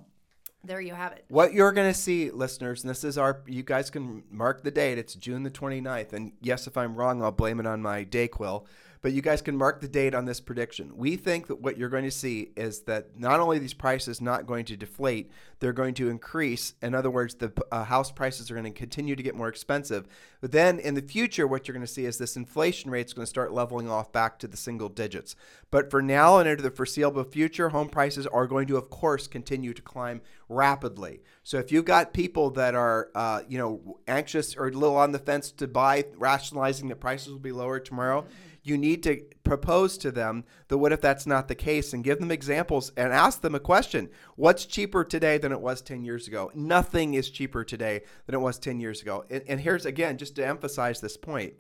there 0.66 0.80
you 0.80 0.94
have 0.94 1.12
it. 1.12 1.26
What 1.28 1.54
you're 1.54 1.74
going 1.74 1.92
to 1.92 2.00
see, 2.00 2.32
listeners, 2.32 2.84
and 2.84 2.90
this 2.90 3.04
is 3.04 3.18
our, 3.18 3.42
you 3.48 3.64
guys 3.64 3.90
can 3.90 4.24
mark 4.32 4.64
the 4.64 4.72
date. 4.72 4.98
It's 4.98 5.14
June 5.14 5.44
the 5.44 5.52
29th. 5.52 6.14
And 6.14 6.32
yes, 6.42 6.68
if 6.68 6.78
I'm 6.78 6.96
wrong, 6.96 7.22
I'll 7.22 7.32
blame 7.32 7.60
it 7.60 7.66
on 7.66 7.82
my 7.82 8.06
Dayquil. 8.06 8.66
But 9.04 9.12
you 9.12 9.22
guys 9.22 9.42
can 9.42 9.58
mark 9.58 9.82
the 9.82 9.88
date 9.90 10.16
on 10.16 10.24
this 10.24 10.40
prediction. 10.40 10.96
We 10.96 11.18
think 11.18 11.48
that 11.48 11.60
what 11.60 11.78
you're 11.78 11.90
going 11.90 12.06
to 12.06 12.12
see 12.12 12.52
is 12.56 12.84
that 12.84 13.20
not 13.20 13.42
only 13.42 13.60
these 13.60 13.74
prices 13.74 14.22
not 14.22 14.48
going 14.48 14.64
to 14.66 14.78
deflate, 14.78 15.30
they're 15.60 15.74
going 15.74 15.94
to 15.96 16.10
increase. 16.10 16.74
In 16.82 16.96
other 16.96 17.12
words, 17.12 17.36
the 17.36 17.52
uh, 17.70 17.84
house 17.84 18.12
prices 18.12 18.50
are 18.50 18.54
going 18.54 18.64
to 18.64 18.72
continue 18.72 19.18
to 19.18 19.22
get 19.22 19.36
more 19.36 19.50
expensive. 19.50 20.08
But 20.40 20.54
then 20.54 20.80
in 20.80 20.94
the 20.94 21.02
future, 21.02 21.46
what 21.46 21.68
you're 21.68 21.74
going 21.74 21.86
to 21.86 21.92
see 21.92 22.06
is 22.06 22.18
this 22.18 22.38
inflation 22.38 22.92
rate 22.92 23.08
is 23.08 23.14
going 23.14 23.26
to 23.26 23.30
start 23.30 23.52
leveling 23.52 23.90
off 23.90 24.14
back 24.14 24.40
to 24.40 24.48
the 24.48 24.56
single 24.56 24.88
digits. 24.88 25.36
But 25.70 25.92
for 25.92 26.02
now 26.02 26.38
and 26.38 26.48
into 26.48 26.64
the 26.64 26.72
foreseeable 26.72 27.26
future, 27.26 27.70
home 27.70 27.90
prices 27.90 28.26
are 28.28 28.48
going 28.48 28.68
to, 28.68 28.78
of 28.78 28.90
course, 28.90 29.28
continue 29.28 29.74
to 29.74 29.82
climb 29.82 30.22
rapidly. 30.48 31.22
So 31.44 31.58
if 31.58 31.74
you've 31.74 31.84
got 31.84 32.14
people 32.14 32.52
that 32.52 32.74
are, 32.74 33.10
uh, 33.16 33.42
you 33.50 33.58
know, 33.58 34.00
anxious 34.08 34.56
or 34.56 34.68
a 34.68 34.72
little 34.72 34.96
on 34.96 35.12
the 35.12 35.20
fence 35.20 35.52
to 35.52 35.68
buy, 35.68 36.06
rationalizing 36.16 36.88
that 36.88 37.02
prices 37.02 37.34
will 37.34 37.40
be 37.40 37.52
lower 37.52 37.80
tomorrow, 37.80 38.26
you 38.64 38.78
need 38.78 39.04
to 39.04 39.22
propose 39.44 39.98
to 40.00 40.12
them 40.12 40.46
that 40.70 40.78
what 40.78 40.94
if 40.94 41.02
that's 41.02 41.28
not 41.28 41.48
the 41.48 41.56
case 41.56 41.94
and 41.94 42.04
give 42.04 42.20
them 42.20 42.32
examples 42.32 42.92
and 42.96 43.12
ask 43.12 43.42
them 43.42 43.56
a 43.56 43.60
question. 43.60 44.10
What's 44.36 44.66
cheaper 44.66 45.04
today 45.04 45.38
than 45.38 45.52
it 45.52 45.60
was 45.60 45.82
10 45.82 46.04
years 46.04 46.28
ago? 46.28 46.52
Nothing 46.56 47.14
is 47.14 47.30
cheaper 47.30 47.64
today 47.64 48.02
than 48.26 48.36
it 48.36 48.40
was 48.40 48.58
10 48.58 48.80
years 48.80 49.02
ago. 49.02 49.26
And, 49.30 49.44
and 49.48 49.60
here's 49.60 49.86
again, 49.86 50.18
just 50.18 50.36
to 50.38 50.48
emphasize 50.48 51.02
this 51.02 51.18
point 51.18 51.54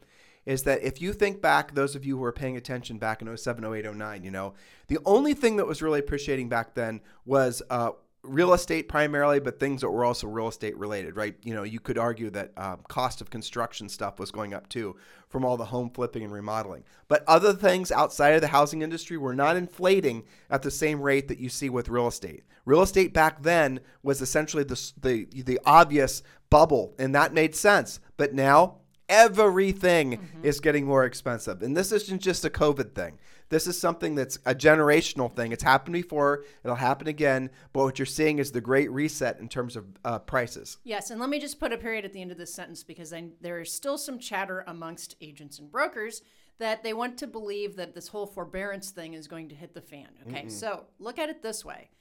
is 0.45 0.63
that 0.63 0.83
if 0.83 1.01
you 1.01 1.13
think 1.13 1.41
back, 1.41 1.73
those 1.73 1.95
of 1.95 2.05
you 2.05 2.15
who 2.15 2.21
were 2.21 2.31
paying 2.31 2.57
attention 2.57 2.97
back 2.97 3.21
in 3.21 3.37
07, 3.37 3.63
08, 3.63 3.95
09, 3.95 4.23
you 4.23 4.31
know, 4.31 4.53
the 4.87 4.99
only 5.05 5.33
thing 5.33 5.55
that 5.57 5.65
was 5.65 5.81
really 5.81 5.99
appreciating 5.99 6.49
back 6.49 6.73
then 6.73 7.01
was 7.25 7.61
uh, 7.69 7.91
real 8.23 8.53
estate 8.53 8.87
primarily, 8.87 9.39
but 9.39 9.59
things 9.59 9.81
that 9.81 9.89
were 9.89 10.05
also 10.05 10.27
real 10.27 10.47
estate 10.47 10.77
related, 10.77 11.15
right? 11.15 11.35
You 11.43 11.53
know, 11.53 11.63
you 11.63 11.79
could 11.79 11.97
argue 11.97 12.29
that 12.31 12.51
um, 12.57 12.79
cost 12.87 13.21
of 13.21 13.29
construction 13.29 13.89
stuff 13.89 14.17
was 14.17 14.31
going 14.31 14.53
up 14.53 14.69
too 14.69 14.95
from 15.27 15.43
all 15.43 15.57
the 15.57 15.65
home 15.65 15.89
flipping 15.89 16.23
and 16.23 16.31
remodeling. 16.31 16.83
But 17.07 17.23
other 17.27 17.53
things 17.53 17.91
outside 17.91 18.35
of 18.35 18.41
the 18.41 18.47
housing 18.47 18.81
industry 18.81 19.17
were 19.17 19.35
not 19.35 19.57
inflating 19.57 20.23
at 20.49 20.61
the 20.61 20.71
same 20.71 21.01
rate 21.01 21.27
that 21.27 21.39
you 21.39 21.49
see 21.49 21.69
with 21.69 21.89
real 21.89 22.07
estate. 22.07 22.43
Real 22.65 22.81
estate 22.81 23.13
back 23.13 23.43
then 23.43 23.81
was 24.03 24.21
essentially 24.21 24.63
the, 24.63 24.91
the, 25.01 25.27
the 25.43 25.59
obvious 25.65 26.23
bubble, 26.49 26.93
and 26.97 27.13
that 27.13 27.33
made 27.33 27.55
sense. 27.55 27.99
But 28.15 28.33
now, 28.33 28.77
everything 29.09 30.29
is 30.43 30.59
getting 30.59 30.85
more 30.85 31.03
expensive. 31.03 31.61
And 31.61 31.75
this 31.75 31.91
isn't 31.91 32.21
just 32.21 32.45
a 32.45 32.49
COVID 32.49 32.95
thing. 32.95 33.19
This 33.53 33.67
is 33.67 33.79
something 33.79 34.15
that's 34.15 34.39
a 34.47 34.55
generational 34.55 35.31
thing. 35.31 35.51
It's 35.51 35.61
happened 35.61 35.93
before, 35.93 36.43
it'll 36.63 36.75
happen 36.75 37.07
again. 37.07 37.51
But 37.71 37.83
what 37.83 37.99
you're 37.99 38.07
seeing 38.07 38.39
is 38.39 38.51
the 38.51 38.61
great 38.61 38.89
reset 38.91 39.39
in 39.39 39.47
terms 39.47 39.75
of 39.75 39.85
uh, 40.03 40.17
prices. 40.17 40.77
Yes, 40.83 41.11
and 41.11 41.19
let 41.21 41.29
me 41.29 41.39
just 41.39 41.59
put 41.59 41.71
a 41.71 41.77
period 41.77 42.03
at 42.03 42.13
the 42.13 42.21
end 42.23 42.31
of 42.31 42.39
this 42.39 42.51
sentence 42.51 42.81
because 42.81 43.13
I, 43.13 43.25
there 43.41 43.59
is 43.59 43.71
still 43.71 43.99
some 43.99 44.17
chatter 44.17 44.63
amongst 44.65 45.17
agents 45.21 45.59
and 45.59 45.71
brokers 45.71 46.23
that 46.57 46.81
they 46.81 46.93
want 46.95 47.19
to 47.19 47.27
believe 47.27 47.75
that 47.75 47.93
this 47.93 48.07
whole 48.07 48.25
forbearance 48.25 48.89
thing 48.89 49.13
is 49.13 49.27
going 49.27 49.49
to 49.49 49.55
hit 49.55 49.75
the 49.75 49.81
fan. 49.81 50.07
Okay, 50.27 50.49
so 50.49 50.85
look 50.97 51.19
at 51.19 51.29
it 51.29 51.43
this 51.43 51.63
way. 51.63 51.91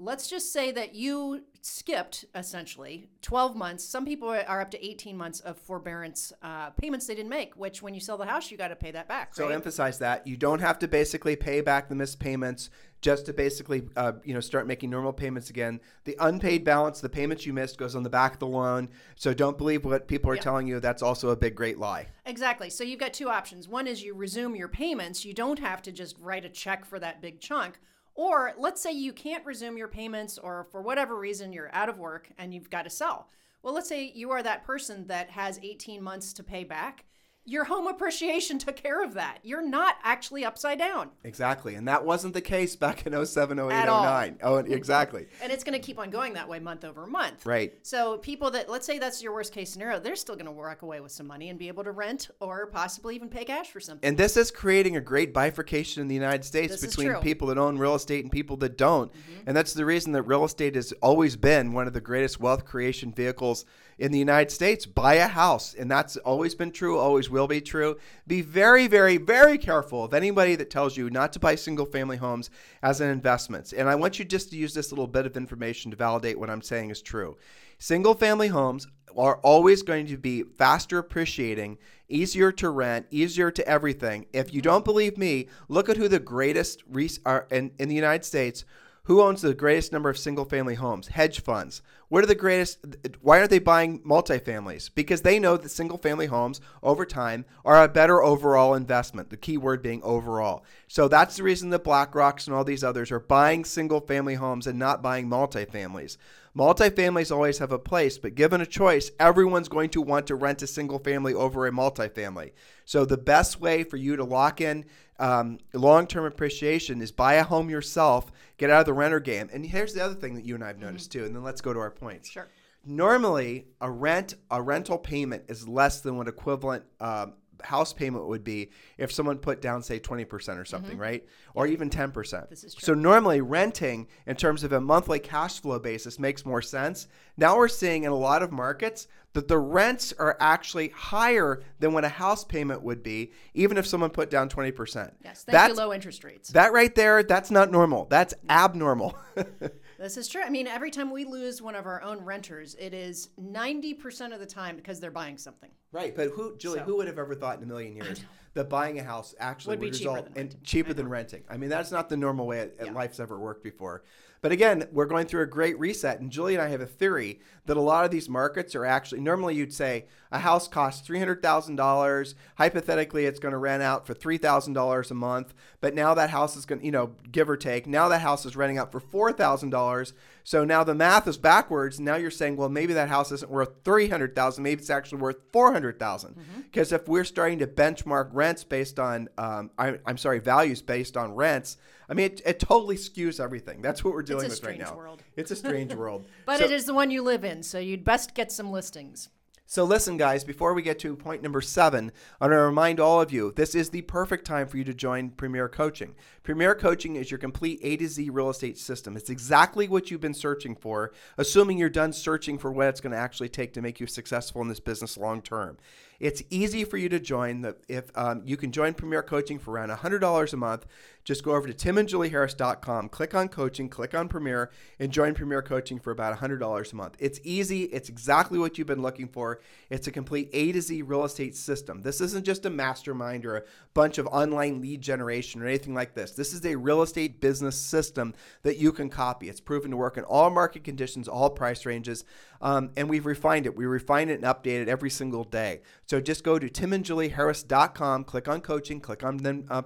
Let's 0.00 0.28
just 0.28 0.50
say 0.50 0.72
that 0.72 0.94
you 0.94 1.42
skipped 1.60 2.24
essentially 2.34 3.06
12 3.20 3.54
months. 3.54 3.84
Some 3.84 4.06
people 4.06 4.28
are 4.30 4.60
up 4.60 4.70
to 4.70 4.84
18 4.84 5.14
months 5.14 5.40
of 5.40 5.58
forbearance 5.58 6.32
uh, 6.42 6.70
payments 6.70 7.06
they 7.06 7.14
didn't 7.14 7.28
make, 7.28 7.54
which 7.54 7.82
when 7.82 7.92
you 7.92 8.00
sell 8.00 8.16
the 8.16 8.24
house, 8.24 8.50
you 8.50 8.56
got 8.56 8.68
to 8.68 8.76
pay 8.76 8.90
that 8.92 9.08
back. 9.08 9.34
So 9.34 9.44
right? 9.44 9.54
emphasize 9.54 9.98
that 9.98 10.26
you 10.26 10.38
don't 10.38 10.60
have 10.60 10.78
to 10.78 10.88
basically 10.88 11.36
pay 11.36 11.60
back 11.60 11.90
the 11.90 11.94
missed 11.94 12.18
payments 12.18 12.70
just 13.02 13.26
to 13.26 13.32
basically 13.32 13.82
uh, 13.96 14.12
you 14.24 14.32
know 14.32 14.40
start 14.40 14.66
making 14.66 14.88
normal 14.88 15.12
payments 15.12 15.50
again. 15.50 15.80
The 16.04 16.16
unpaid 16.18 16.64
balance, 16.64 17.00
the 17.00 17.08
payments 17.10 17.44
you 17.44 17.52
missed, 17.52 17.76
goes 17.76 17.94
on 17.94 18.02
the 18.02 18.10
back 18.10 18.34
of 18.34 18.38
the 18.38 18.46
loan. 18.46 18.88
So 19.16 19.34
don't 19.34 19.58
believe 19.58 19.84
what 19.84 20.08
people 20.08 20.30
are 20.30 20.36
telling 20.36 20.66
you. 20.66 20.80
That's 20.80 21.02
also 21.02 21.28
a 21.28 21.36
big 21.36 21.54
great 21.54 21.78
lie. 21.78 22.06
Exactly. 22.24 22.70
So 22.70 22.84
you've 22.84 23.00
got 23.00 23.12
two 23.12 23.28
options. 23.28 23.68
One 23.68 23.86
is 23.86 24.02
you 24.02 24.14
resume 24.14 24.56
your 24.56 24.68
payments. 24.68 25.26
You 25.26 25.34
don't 25.34 25.58
have 25.58 25.82
to 25.82 25.92
just 25.92 26.18
write 26.20 26.46
a 26.46 26.48
check 26.48 26.86
for 26.86 26.98
that 26.98 27.20
big 27.20 27.40
chunk. 27.40 27.78
Or 28.20 28.52
let's 28.58 28.82
say 28.82 28.92
you 28.92 29.14
can't 29.14 29.46
resume 29.46 29.78
your 29.78 29.88
payments, 29.88 30.36
or 30.36 30.64
for 30.70 30.82
whatever 30.82 31.16
reason 31.16 31.54
you're 31.54 31.74
out 31.74 31.88
of 31.88 31.98
work 31.98 32.28
and 32.36 32.52
you've 32.52 32.68
got 32.68 32.82
to 32.82 32.90
sell. 32.90 33.30
Well, 33.62 33.72
let's 33.72 33.88
say 33.88 34.12
you 34.14 34.30
are 34.30 34.42
that 34.42 34.62
person 34.62 35.06
that 35.06 35.30
has 35.30 35.58
18 35.62 36.02
months 36.02 36.34
to 36.34 36.42
pay 36.42 36.64
back. 36.64 37.06
Your 37.46 37.64
home 37.64 37.86
appreciation 37.86 38.58
took 38.58 38.76
care 38.76 39.02
of 39.02 39.14
that. 39.14 39.38
You're 39.42 39.66
not 39.66 39.96
actually 40.04 40.44
upside 40.44 40.78
down. 40.78 41.10
Exactly, 41.24 41.74
and 41.74 41.88
that 41.88 42.04
wasn't 42.04 42.34
the 42.34 42.40
case 42.40 42.76
back 42.76 43.06
in 43.06 43.26
07, 43.26 43.58
08, 43.58 43.72
At 43.72 43.88
all. 43.88 44.04
09. 44.04 44.38
Oh, 44.42 44.56
exactly. 44.56 45.26
And 45.42 45.50
it's 45.50 45.64
going 45.64 45.72
to 45.72 45.84
keep 45.84 45.98
on 45.98 46.10
going 46.10 46.34
that 46.34 46.48
way 46.48 46.58
month 46.58 46.84
over 46.84 47.06
month. 47.06 47.46
Right. 47.46 47.74
So 47.82 48.18
people 48.18 48.50
that 48.52 48.68
let's 48.68 48.86
say 48.86 48.98
that's 48.98 49.22
your 49.22 49.32
worst 49.32 49.52
case 49.52 49.70
scenario, 49.70 49.98
they're 49.98 50.16
still 50.16 50.34
going 50.34 50.46
to 50.46 50.52
walk 50.52 50.82
away 50.82 51.00
with 51.00 51.12
some 51.12 51.26
money 51.26 51.48
and 51.48 51.58
be 51.58 51.68
able 51.68 51.82
to 51.84 51.92
rent 51.92 52.30
or 52.40 52.66
possibly 52.66 53.14
even 53.14 53.28
pay 53.28 53.44
cash 53.44 53.70
for 53.70 53.80
something. 53.80 54.06
And 54.06 54.18
this 54.18 54.36
is 54.36 54.50
creating 54.50 54.96
a 54.96 55.00
great 55.00 55.32
bifurcation 55.32 56.02
in 56.02 56.08
the 56.08 56.14
United 56.14 56.44
States 56.44 56.80
This 56.80 56.90
between. 56.90 57.08
Mm-hmm. 57.08 57.22
people 57.22 57.48
that 57.48 57.58
own 57.58 57.78
real 57.78 57.94
estate 57.94 58.22
and 58.24 58.30
people 58.30 58.56
that 58.58 58.76
don't. 58.76 59.10
And 59.46 59.56
that's 59.56 59.72
the 59.72 59.84
reason 59.84 60.12
that 60.12 60.22
real 60.22 60.44
estate 60.44 60.74
has 60.74 60.92
always 61.02 61.36
been 61.36 61.72
one 61.72 61.86
of 61.86 61.92
the 61.92 62.00
greatest 62.00 62.38
wealth 62.38 62.64
creation 62.64 63.12
vehicles 63.12 63.64
in 63.98 64.12
the 64.12 64.18
United 64.18 64.50
States. 64.50 64.84
Buy 64.86 65.14
a 65.14 65.28
house. 65.28 65.74
And 65.74 65.90
that's 65.90 66.16
always 66.18 66.54
been 66.54 66.70
true, 66.70 66.98
always 66.98 67.29
will 67.30 67.46
be 67.46 67.60
true. 67.60 67.96
Be 68.26 68.42
very, 68.42 68.86
very, 68.86 69.16
very 69.16 69.56
careful 69.56 70.04
of 70.04 70.14
anybody 70.14 70.56
that 70.56 70.70
tells 70.70 70.96
you 70.96 71.10
not 71.10 71.32
to 71.32 71.38
buy 71.38 71.54
single 71.54 71.86
family 71.86 72.16
homes 72.16 72.50
as 72.82 73.00
an 73.00 73.10
investment. 73.10 73.72
And 73.72 73.88
I 73.88 73.94
want 73.94 74.18
you 74.18 74.24
just 74.24 74.50
to 74.50 74.56
use 74.56 74.74
this 74.74 74.92
little 74.92 75.06
bit 75.06 75.26
of 75.26 75.36
information 75.36 75.90
to 75.90 75.96
validate 75.96 76.38
what 76.38 76.50
I'm 76.50 76.62
saying 76.62 76.90
is 76.90 77.02
true. 77.02 77.36
Single 77.78 78.14
family 78.14 78.48
homes 78.48 78.86
are 79.16 79.38
always 79.38 79.82
going 79.82 80.06
to 80.06 80.16
be 80.16 80.42
faster 80.42 80.98
appreciating, 80.98 81.78
easier 82.08 82.52
to 82.52 82.70
rent, 82.70 83.06
easier 83.10 83.50
to 83.50 83.66
everything. 83.66 84.26
If 84.32 84.52
you 84.52 84.60
don't 84.60 84.84
believe 84.84 85.16
me, 85.16 85.48
look 85.68 85.88
at 85.88 85.96
who 85.96 86.08
the 86.08 86.18
greatest 86.18 86.82
res- 86.88 87.20
are 87.24 87.46
in, 87.50 87.72
in 87.78 87.88
the 87.88 87.94
United 87.94 88.24
States. 88.24 88.64
Who 89.04 89.22
owns 89.22 89.42
the 89.42 89.54
greatest 89.54 89.92
number 89.92 90.10
of 90.10 90.18
single 90.18 90.44
family 90.44 90.74
homes? 90.74 91.08
Hedge 91.08 91.40
funds. 91.40 91.82
What 92.10 92.24
are 92.24 92.26
the 92.26 92.34
greatest? 92.34 92.84
Why 93.22 93.38
aren't 93.38 93.50
they 93.50 93.60
buying 93.60 94.00
multifamilies? 94.00 94.90
Because 94.92 95.22
they 95.22 95.38
know 95.38 95.56
that 95.56 95.68
single 95.68 95.96
family 95.96 96.26
homes 96.26 96.60
over 96.82 97.06
time 97.06 97.44
are 97.64 97.80
a 97.80 97.88
better 97.88 98.20
overall 98.20 98.74
investment. 98.74 99.30
The 99.30 99.36
key 99.36 99.56
word 99.56 99.80
being 99.80 100.02
overall. 100.02 100.64
So 100.88 101.06
that's 101.06 101.36
the 101.36 101.44
reason 101.44 101.70
that 101.70 101.84
BlackRocks 101.84 102.48
and 102.48 102.56
all 102.56 102.64
these 102.64 102.82
others 102.82 103.12
are 103.12 103.20
buying 103.20 103.64
single 103.64 104.00
family 104.00 104.34
homes 104.34 104.66
and 104.66 104.76
not 104.76 105.02
buying 105.02 105.28
multifamilies. 105.28 106.16
Multifamilies 106.56 107.30
always 107.30 107.58
have 107.58 107.70
a 107.70 107.78
place, 107.78 108.18
but 108.18 108.34
given 108.34 108.60
a 108.60 108.66
choice, 108.66 109.10
everyone's 109.20 109.68
going 109.68 109.90
to 109.90 110.02
want 110.02 110.26
to 110.26 110.34
rent 110.34 110.62
a 110.62 110.66
single 110.66 110.98
family 110.98 111.32
over 111.32 111.66
a 111.66 111.70
multifamily. 111.70 112.52
So 112.84 113.04
the 113.04 113.16
best 113.16 113.60
way 113.60 113.84
for 113.84 113.96
you 113.96 114.16
to 114.16 114.24
lock 114.24 114.60
in 114.60 114.84
um, 115.20 115.58
long-term 115.72 116.24
appreciation 116.24 117.00
is 117.00 117.12
buy 117.12 117.34
a 117.34 117.44
home 117.44 117.70
yourself, 117.70 118.32
get 118.56 118.70
out 118.70 118.80
of 118.80 118.86
the 118.86 118.92
renter 118.94 119.20
game. 119.20 119.48
And 119.52 119.64
here's 119.64 119.94
the 119.94 120.02
other 120.02 120.14
thing 120.14 120.34
that 120.34 120.44
you 120.44 120.54
and 120.56 120.64
I 120.64 120.68
have 120.68 120.78
noticed 120.78 121.12
too, 121.12 121.24
and 121.24 121.36
then 121.36 121.44
let's 121.44 121.60
go 121.60 121.72
to 121.72 121.78
our 121.78 121.90
points. 121.90 122.30
Sure. 122.30 122.48
Normally, 122.84 123.66
a 123.80 123.90
rent 123.90 124.34
a 124.50 124.60
rental 124.60 124.96
payment 124.96 125.44
is 125.48 125.68
less 125.68 126.00
than 126.00 126.16
what 126.16 126.26
equivalent 126.26 126.84
um, 126.98 127.34
house 127.62 127.92
payment 127.92 128.26
would 128.26 128.44
be 128.44 128.70
if 128.98 129.12
someone 129.12 129.38
put 129.38 129.60
down 129.60 129.82
say 129.82 129.98
20% 130.00 130.58
or 130.58 130.64
something, 130.64 130.96
right? 130.98 131.24
Or 131.54 131.66
even 131.66 131.90
10%. 131.90 132.12
Mm-hmm. 132.12 132.44
This 132.50 132.64
is 132.64 132.74
true. 132.74 132.84
So 132.84 132.94
normally 132.94 133.40
renting 133.40 134.08
in 134.26 134.36
terms 134.36 134.64
of 134.64 134.72
a 134.72 134.80
monthly 134.80 135.18
cash 135.18 135.60
flow 135.60 135.78
basis 135.78 136.18
makes 136.18 136.44
more 136.44 136.62
sense. 136.62 137.08
Now 137.36 137.56
we're 137.56 137.68
seeing 137.68 138.04
in 138.04 138.12
a 138.12 138.16
lot 138.16 138.42
of 138.42 138.52
markets 138.52 139.08
that 139.32 139.46
the 139.46 139.58
rents 139.58 140.12
are 140.18 140.36
actually 140.40 140.88
higher 140.88 141.62
than 141.78 141.92
what 141.92 142.04
a 142.04 142.08
house 142.08 142.42
payment 142.42 142.82
would 142.82 143.02
be 143.02 143.30
even 143.54 143.76
if 143.76 143.86
someone 143.86 144.10
put 144.10 144.28
down 144.28 144.48
20%. 144.48 145.12
Yes, 145.22 145.44
thank 145.44 145.52
That's 145.52 145.70
you, 145.70 145.76
low 145.76 145.92
interest 145.92 146.24
rates. 146.24 146.50
that 146.50 146.72
right 146.72 146.94
there, 146.94 147.22
that's 147.22 147.50
not 147.50 147.70
normal. 147.70 148.06
That's 148.06 148.34
abnormal. 148.48 149.16
This 150.00 150.16
is 150.16 150.28
true. 150.28 150.40
I 150.42 150.48
mean, 150.48 150.66
every 150.66 150.90
time 150.90 151.10
we 151.10 151.26
lose 151.26 151.60
one 151.60 151.74
of 151.74 151.84
our 151.84 152.02
own 152.02 152.24
renters, 152.24 152.74
it 152.78 152.94
is 152.94 153.28
90% 153.38 154.32
of 154.32 154.40
the 154.40 154.46
time 154.46 154.76
because 154.76 154.98
they're 154.98 155.10
buying 155.10 155.36
something. 155.36 155.68
Right, 155.92 156.16
but 156.16 156.30
who, 156.30 156.56
Julie, 156.56 156.78
So- 156.78 156.84
who 156.86 156.96
would 156.96 157.06
have 157.06 157.18
ever 157.18 157.34
thought 157.34 157.58
in 157.58 157.64
a 157.64 157.66
million 157.66 157.94
years 157.94 158.24
that 158.54 158.70
buying 158.70 158.98
a 158.98 159.02
house 159.02 159.34
actually 159.38 159.72
Would 159.72 159.80
would, 159.80 159.92
be 159.92 159.98
cheaper 159.98 160.10
result 160.14 160.34
than 160.34 160.46
in 160.48 160.62
cheaper 160.64 160.94
than 160.94 161.06
renting? 161.06 161.44
I 161.50 161.58
mean, 161.58 161.68
that's 161.68 161.90
not 161.90 162.08
the 162.08 162.16
normal 162.16 162.46
way 162.46 162.60
it, 162.60 162.76
Yeah. 162.82 162.92
life's 162.92 163.20
ever 163.20 163.38
worked 163.38 163.62
before. 163.62 164.02
But 164.40 164.52
again, 164.52 164.88
we're 164.90 165.04
going 165.04 165.26
through 165.26 165.42
a 165.42 165.46
great 165.46 165.78
reset, 165.78 166.18
and 166.20 166.30
Julie 166.30 166.54
and 166.54 166.62
I 166.62 166.68
have 166.68 166.80
a 166.80 166.86
theory 166.86 167.40
that 167.66 167.76
a 167.76 167.82
lot 167.82 168.06
of 168.06 168.10
these 168.10 168.26
markets 168.26 168.74
are 168.74 168.86
actually 168.86 169.20
normally 169.20 169.54
you'd 169.54 169.74
say 169.74 170.06
a 170.32 170.38
house 170.38 170.68
costs 170.68 171.06
three 171.06 171.18
hundred 171.18 171.42
thousand 171.42 171.76
dollars. 171.76 172.34
Hypothetically, 172.56 173.26
it's 173.26 173.40
going 173.40 173.52
to 173.52 173.58
rent 173.58 173.82
out 173.82 174.06
for 174.06 174.14
three 174.14 174.38
thousand 174.38 174.74
dollars 174.74 175.10
a 175.10 175.14
month, 175.14 175.54
but 175.80 175.94
now 175.94 176.14
that 176.14 176.30
house 176.30 176.56
is 176.56 176.66
going, 176.66 176.80
to 176.80 176.84
you 176.84 176.92
know, 176.92 177.12
give 177.30 177.48
or 177.50 177.56
take, 177.56 177.86
now 177.86 178.08
that 178.08 178.20
house 178.20 178.46
is 178.46 178.56
renting 178.56 178.78
out 178.78 178.92
for 178.92 179.00
four 179.00 179.32
thousand 179.32 179.70
dollars. 179.70 180.12
So 180.44 180.64
now 180.64 180.84
the 180.84 180.94
math 180.94 181.28
is 181.28 181.36
backwards. 181.36 182.00
Now 182.00 182.16
you're 182.16 182.30
saying, 182.30 182.56
well, 182.56 182.68
maybe 182.68 182.94
that 182.94 183.08
house 183.08 183.30
isn't 183.32 183.50
worth 183.50 183.70
three 183.84 184.08
hundred 184.08 184.34
thousand. 184.34 184.64
Maybe 184.64 184.80
it's 184.80 184.90
actually 184.90 185.20
worth 185.20 185.36
four 185.52 185.72
hundred 185.72 185.98
Because 185.98 186.92
if 186.92 187.08
we're 187.08 187.24
starting 187.24 187.58
to 187.58 187.66
benchmark 187.66 188.30
rents 188.32 188.64
based 188.64 188.98
on, 188.98 189.28
um, 189.38 189.70
I, 189.78 189.98
I'm 190.06 190.16
sorry, 190.16 190.38
values 190.38 190.82
based 190.82 191.16
on 191.16 191.34
rents, 191.34 191.76
I 192.08 192.14
mean, 192.14 192.26
it, 192.26 192.42
it 192.44 192.60
totally 192.60 192.96
skews 192.96 193.38
everything. 193.38 193.82
That's 193.82 194.02
what 194.02 194.14
we're 194.14 194.22
dealing 194.22 194.44
with 194.44 194.52
right 194.52 194.74
strange 194.74 194.80
now. 194.80 194.96
world. 194.96 195.22
It's 195.36 195.50
a 195.50 195.56
strange 195.56 195.94
world. 195.94 196.26
But 196.46 196.58
So- 196.58 196.64
it 196.64 196.70
is 196.70 196.84
the 196.84 196.94
one 196.94 197.10
you 197.10 197.22
live 197.22 197.44
in, 197.44 197.62
so 197.62 197.78
you'd 197.78 198.04
best 198.04 198.34
get 198.34 198.50
some 198.50 198.70
listings. 198.72 199.28
So 199.70 199.84
listen, 199.84 200.16
guys, 200.16 200.42
before 200.42 200.74
we 200.74 200.82
get 200.82 200.98
to 200.98 201.14
point 201.14 201.42
number 201.42 201.60
seven, 201.60 202.10
I 202.40 202.46
want 202.46 202.54
to 202.54 202.58
remind 202.58 202.98
all 202.98 203.20
of 203.20 203.30
you 203.30 203.52
this 203.54 203.76
is 203.76 203.90
the 203.90 204.02
perfect 204.02 204.44
time 204.44 204.66
for 204.66 204.76
you 204.76 204.82
to 204.82 204.92
join 204.92 205.30
Premier 205.30 205.68
Coaching. 205.68 206.16
Premier 206.42 206.74
Coaching 206.74 207.14
is 207.14 207.30
your 207.30 207.38
complete 207.38 207.78
A 207.84 207.96
to 207.98 208.08
Z 208.08 208.30
real 208.30 208.50
estate 208.50 208.78
system. 208.78 209.16
It's 209.16 209.30
exactly 209.30 209.86
what 209.86 210.10
you've 210.10 210.20
been 210.20 210.34
searching 210.34 210.74
for, 210.74 211.12
assuming 211.38 211.78
you're 211.78 211.88
done 211.88 212.12
searching 212.12 212.58
for 212.58 212.72
what 212.72 212.88
it's 212.88 213.00
going 213.00 213.12
to 213.12 213.18
actually 213.18 213.48
take 213.48 213.72
to 213.74 213.80
make 213.80 214.00
you 214.00 214.08
successful 214.08 214.60
in 214.60 214.66
this 214.66 214.80
business 214.80 215.16
long 215.16 215.40
term. 215.40 215.76
It's 216.20 216.42
easy 216.50 216.84
for 216.84 216.98
you 216.98 217.08
to 217.08 217.18
join. 217.18 217.62
The, 217.62 217.76
if 217.88 218.16
um, 218.16 218.42
you 218.44 218.58
can 218.58 218.70
join 218.70 218.92
Premier 218.92 219.22
Coaching 219.22 219.58
for 219.58 219.72
around 219.72 219.90
$100 219.90 220.52
a 220.52 220.56
month, 220.56 220.86
just 221.24 221.42
go 221.44 221.52
over 221.52 221.66
to 221.70 221.74
timandjulieharris.com, 221.74 223.08
click 223.08 223.34
on 223.34 223.48
coaching, 223.48 223.88
click 223.88 224.14
on 224.14 224.28
Premier, 224.28 224.70
and 224.98 225.12
join 225.12 225.34
Premier 225.34 225.62
Coaching 225.62 225.98
for 225.98 226.10
about 226.10 226.38
$100 226.38 226.92
a 226.92 226.96
month. 226.96 227.16
It's 227.18 227.40
easy. 227.42 227.84
It's 227.84 228.08
exactly 228.08 228.58
what 228.58 228.78
you've 228.78 228.86
been 228.86 229.02
looking 229.02 229.28
for. 229.28 229.60
It's 229.90 230.06
a 230.06 230.12
complete 230.12 230.50
A 230.52 230.72
to 230.72 230.80
Z 230.80 231.02
real 231.02 231.24
estate 231.24 231.56
system. 231.56 232.02
This 232.02 232.20
isn't 232.20 232.44
just 232.44 232.66
a 232.66 232.70
mastermind 232.70 233.44
or 233.44 233.56
a 233.58 233.62
bunch 233.94 234.18
of 234.18 234.26
online 234.28 234.80
lead 234.80 235.00
generation 235.00 235.62
or 235.62 235.66
anything 235.66 235.94
like 235.94 236.14
this. 236.14 236.32
This 236.32 236.52
is 236.52 236.64
a 236.64 236.76
real 236.76 237.02
estate 237.02 237.40
business 237.40 237.76
system 237.76 238.34
that 238.62 238.78
you 238.78 238.92
can 238.92 239.08
copy. 239.08 239.48
It's 239.48 239.60
proven 239.60 239.90
to 239.90 239.96
work 239.96 240.16
in 240.16 240.24
all 240.24 240.50
market 240.50 240.84
conditions, 240.84 241.28
all 241.28 241.50
price 241.50 241.84
ranges, 241.86 242.24
um, 242.62 242.90
and 242.96 243.08
we've 243.08 243.26
refined 243.26 243.66
it. 243.66 243.76
We 243.76 243.86
refine 243.86 244.28
it 244.28 244.42
and 244.42 244.44
update 244.44 244.82
it 244.82 244.88
every 244.88 245.10
single 245.10 245.44
day. 245.44 245.80
So 246.10 246.20
just 246.20 246.42
go 246.42 246.58
to 246.58 246.68
timandjulieharris.com, 246.68 248.24
click 248.24 248.48
on 248.48 248.62
coaching, 248.62 248.98
click 248.98 249.22
on 249.22 249.36
then 249.36 249.64
uh, 249.70 249.80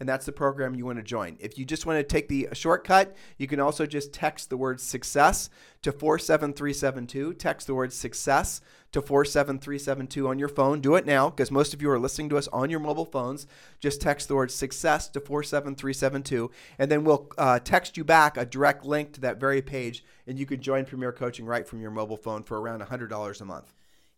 and 0.00 0.08
that's 0.08 0.26
the 0.26 0.32
program 0.32 0.74
you 0.74 0.84
want 0.84 0.98
to 0.98 1.04
join. 1.04 1.36
If 1.38 1.56
you 1.56 1.64
just 1.64 1.86
want 1.86 1.96
to 2.00 2.02
take 2.02 2.26
the 2.26 2.48
shortcut, 2.54 3.14
you 3.38 3.46
can 3.46 3.60
also 3.60 3.86
just 3.86 4.12
text 4.12 4.50
the 4.50 4.56
word 4.56 4.80
success 4.80 5.50
to 5.82 5.92
47372. 5.92 7.34
Text 7.34 7.68
the 7.68 7.74
word 7.76 7.92
success 7.92 8.62
to 8.90 9.00
47372 9.00 10.26
on 10.26 10.40
your 10.40 10.48
phone. 10.48 10.80
Do 10.80 10.96
it 10.96 11.06
now 11.06 11.30
because 11.30 11.52
most 11.52 11.72
of 11.72 11.80
you 11.80 11.88
are 11.88 12.00
listening 12.00 12.30
to 12.30 12.36
us 12.36 12.48
on 12.48 12.68
your 12.68 12.80
mobile 12.80 13.04
phones. 13.04 13.46
Just 13.78 14.00
text 14.00 14.26
the 14.26 14.34
word 14.34 14.50
success 14.50 15.08
to 15.10 15.20
47372, 15.20 16.50
and 16.80 16.90
then 16.90 17.04
we'll 17.04 17.30
uh, 17.38 17.60
text 17.60 17.96
you 17.96 18.02
back 18.02 18.36
a 18.36 18.44
direct 18.44 18.84
link 18.84 19.12
to 19.12 19.20
that 19.20 19.38
very 19.38 19.62
page, 19.62 20.04
and 20.26 20.36
you 20.36 20.46
can 20.46 20.60
join 20.60 20.84
Premier 20.84 21.12
Coaching 21.12 21.46
right 21.46 21.64
from 21.64 21.80
your 21.80 21.92
mobile 21.92 22.16
phone 22.16 22.42
for 22.42 22.60
around 22.60 22.82
$100 22.82 23.40
a 23.40 23.44
month. 23.44 23.72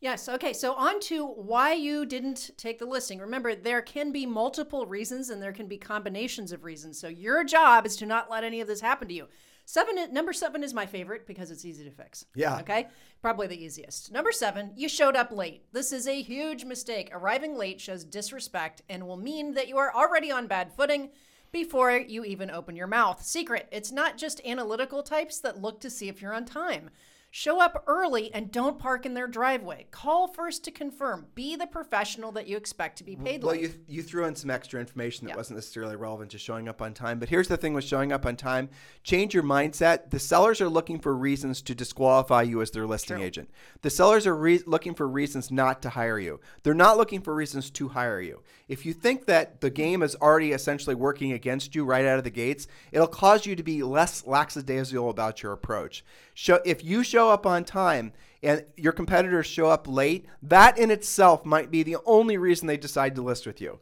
Yes. 0.06 0.28
Okay. 0.28 0.52
So 0.52 0.72
on 0.74 1.00
to 1.00 1.26
why 1.26 1.72
you 1.72 2.06
didn't 2.06 2.52
take 2.56 2.78
the 2.78 2.86
listing. 2.86 3.18
Remember, 3.18 3.56
there 3.56 3.82
can 3.82 4.12
be 4.12 4.24
multiple 4.24 4.86
reasons 4.86 5.30
and 5.30 5.42
there 5.42 5.52
can 5.52 5.66
be 5.66 5.78
combinations 5.78 6.52
of 6.52 6.62
reasons. 6.62 6.96
So 6.96 7.08
your 7.08 7.42
job 7.42 7.84
is 7.84 7.96
to 7.96 8.06
not 8.06 8.30
let 8.30 8.44
any 8.44 8.60
of 8.60 8.68
this 8.68 8.80
happen 8.80 9.08
to 9.08 9.14
you. 9.14 9.26
Seven, 9.64 9.96
number 10.12 10.32
seven 10.32 10.62
is 10.62 10.72
my 10.72 10.86
favorite 10.86 11.26
because 11.26 11.50
it's 11.50 11.64
easy 11.64 11.82
to 11.82 11.90
fix. 11.90 12.24
Yeah. 12.36 12.60
Okay. 12.60 12.86
Probably 13.20 13.48
the 13.48 13.60
easiest. 13.60 14.12
Number 14.12 14.30
seven, 14.30 14.70
you 14.76 14.88
showed 14.88 15.16
up 15.16 15.32
late. 15.32 15.64
This 15.72 15.90
is 15.90 16.06
a 16.06 16.22
huge 16.22 16.64
mistake. 16.64 17.10
Arriving 17.12 17.56
late 17.56 17.80
shows 17.80 18.04
disrespect 18.04 18.82
and 18.88 19.08
will 19.08 19.16
mean 19.16 19.54
that 19.54 19.66
you 19.66 19.76
are 19.76 19.92
already 19.92 20.30
on 20.30 20.46
bad 20.46 20.72
footing 20.72 21.10
before 21.50 21.90
you 21.90 22.24
even 22.24 22.48
open 22.48 22.76
your 22.76 22.86
mouth. 22.86 23.24
Secret, 23.24 23.66
it's 23.72 23.90
not 23.90 24.18
just 24.18 24.40
analytical 24.46 25.02
types 25.02 25.40
that 25.40 25.60
look 25.60 25.80
to 25.80 25.90
see 25.90 26.08
if 26.08 26.22
you're 26.22 26.32
on 26.32 26.44
time. 26.44 26.90
Show 27.38 27.60
up 27.60 27.84
early 27.86 28.32
and 28.32 28.50
don't 28.50 28.78
park 28.78 29.04
in 29.04 29.12
their 29.12 29.26
driveway. 29.26 29.88
Call 29.90 30.26
first 30.26 30.64
to 30.64 30.70
confirm. 30.70 31.26
Be 31.34 31.54
the 31.54 31.66
professional 31.66 32.32
that 32.32 32.46
you 32.46 32.56
expect 32.56 32.96
to 32.96 33.04
be 33.04 33.14
paid 33.14 33.42
Well, 33.42 33.52
late. 33.52 33.60
you, 33.60 33.74
you 33.86 34.02
threw 34.02 34.24
in 34.24 34.34
some 34.34 34.48
extra 34.48 34.80
information 34.80 35.26
that 35.26 35.32
Yeah. 35.32 35.36
wasn't 35.36 35.58
necessarily 35.58 35.96
relevant 35.96 36.30
to 36.30 36.38
showing 36.38 36.66
up 36.66 36.80
on 36.80 36.94
time. 36.94 37.18
But 37.18 37.28
here's 37.28 37.48
the 37.48 37.58
thing 37.58 37.74
with 37.74 37.84
showing 37.84 38.10
up 38.10 38.24
on 38.24 38.36
time 38.36 38.70
change 39.02 39.34
your 39.34 39.42
mindset. 39.42 40.08
The 40.08 40.18
sellers 40.18 40.62
are 40.62 40.68
looking 40.70 40.98
for 40.98 41.14
reasons 41.14 41.60
to 41.60 41.74
disqualify 41.74 42.40
you 42.40 42.62
as 42.62 42.70
their 42.70 42.86
listing 42.86 43.20
agent. 43.20 43.50
The 43.82 43.90
sellers 43.90 44.26
are 44.26 44.34
re- 44.34 44.62
looking 44.66 44.94
for 44.94 45.06
reasons 45.06 45.50
not 45.50 45.82
to 45.82 45.90
hire 45.90 46.18
you. 46.18 46.40
They're 46.62 46.72
not 46.72 46.96
looking 46.96 47.20
for 47.20 47.34
reasons 47.34 47.68
to 47.72 47.88
hire 47.88 48.22
you. 48.22 48.42
If 48.66 48.86
you 48.86 48.94
think 48.94 49.26
that 49.26 49.60
the 49.60 49.68
game 49.68 50.02
is 50.02 50.16
already 50.16 50.52
essentially 50.52 50.94
working 50.96 51.32
against 51.32 51.74
you 51.74 51.84
right 51.84 52.06
out 52.06 52.16
of 52.16 52.24
the 52.24 52.30
gates, 52.30 52.66
it'll 52.92 53.06
cause 53.06 53.44
you 53.44 53.54
to 53.56 53.62
be 53.62 53.82
less 53.82 54.26
lackadaisical 54.26 55.10
about 55.10 55.42
your 55.42 55.52
approach. 55.52 56.02
Show, 56.32 56.60
if 56.64 56.82
you 56.82 57.02
show 57.02 57.25
up 57.30 57.46
on 57.46 57.64
time 57.64 58.12
and 58.42 58.64
your 58.76 58.92
competitors 58.92 59.46
show 59.46 59.68
up 59.68 59.88
late, 59.88 60.26
that 60.42 60.78
in 60.78 60.90
itself 60.90 61.44
might 61.44 61.70
be 61.70 61.82
the 61.82 61.96
only 62.04 62.36
reason 62.36 62.66
they 62.66 62.76
decide 62.76 63.14
to 63.14 63.22
list 63.22 63.46
with 63.46 63.60
you. 63.60 63.80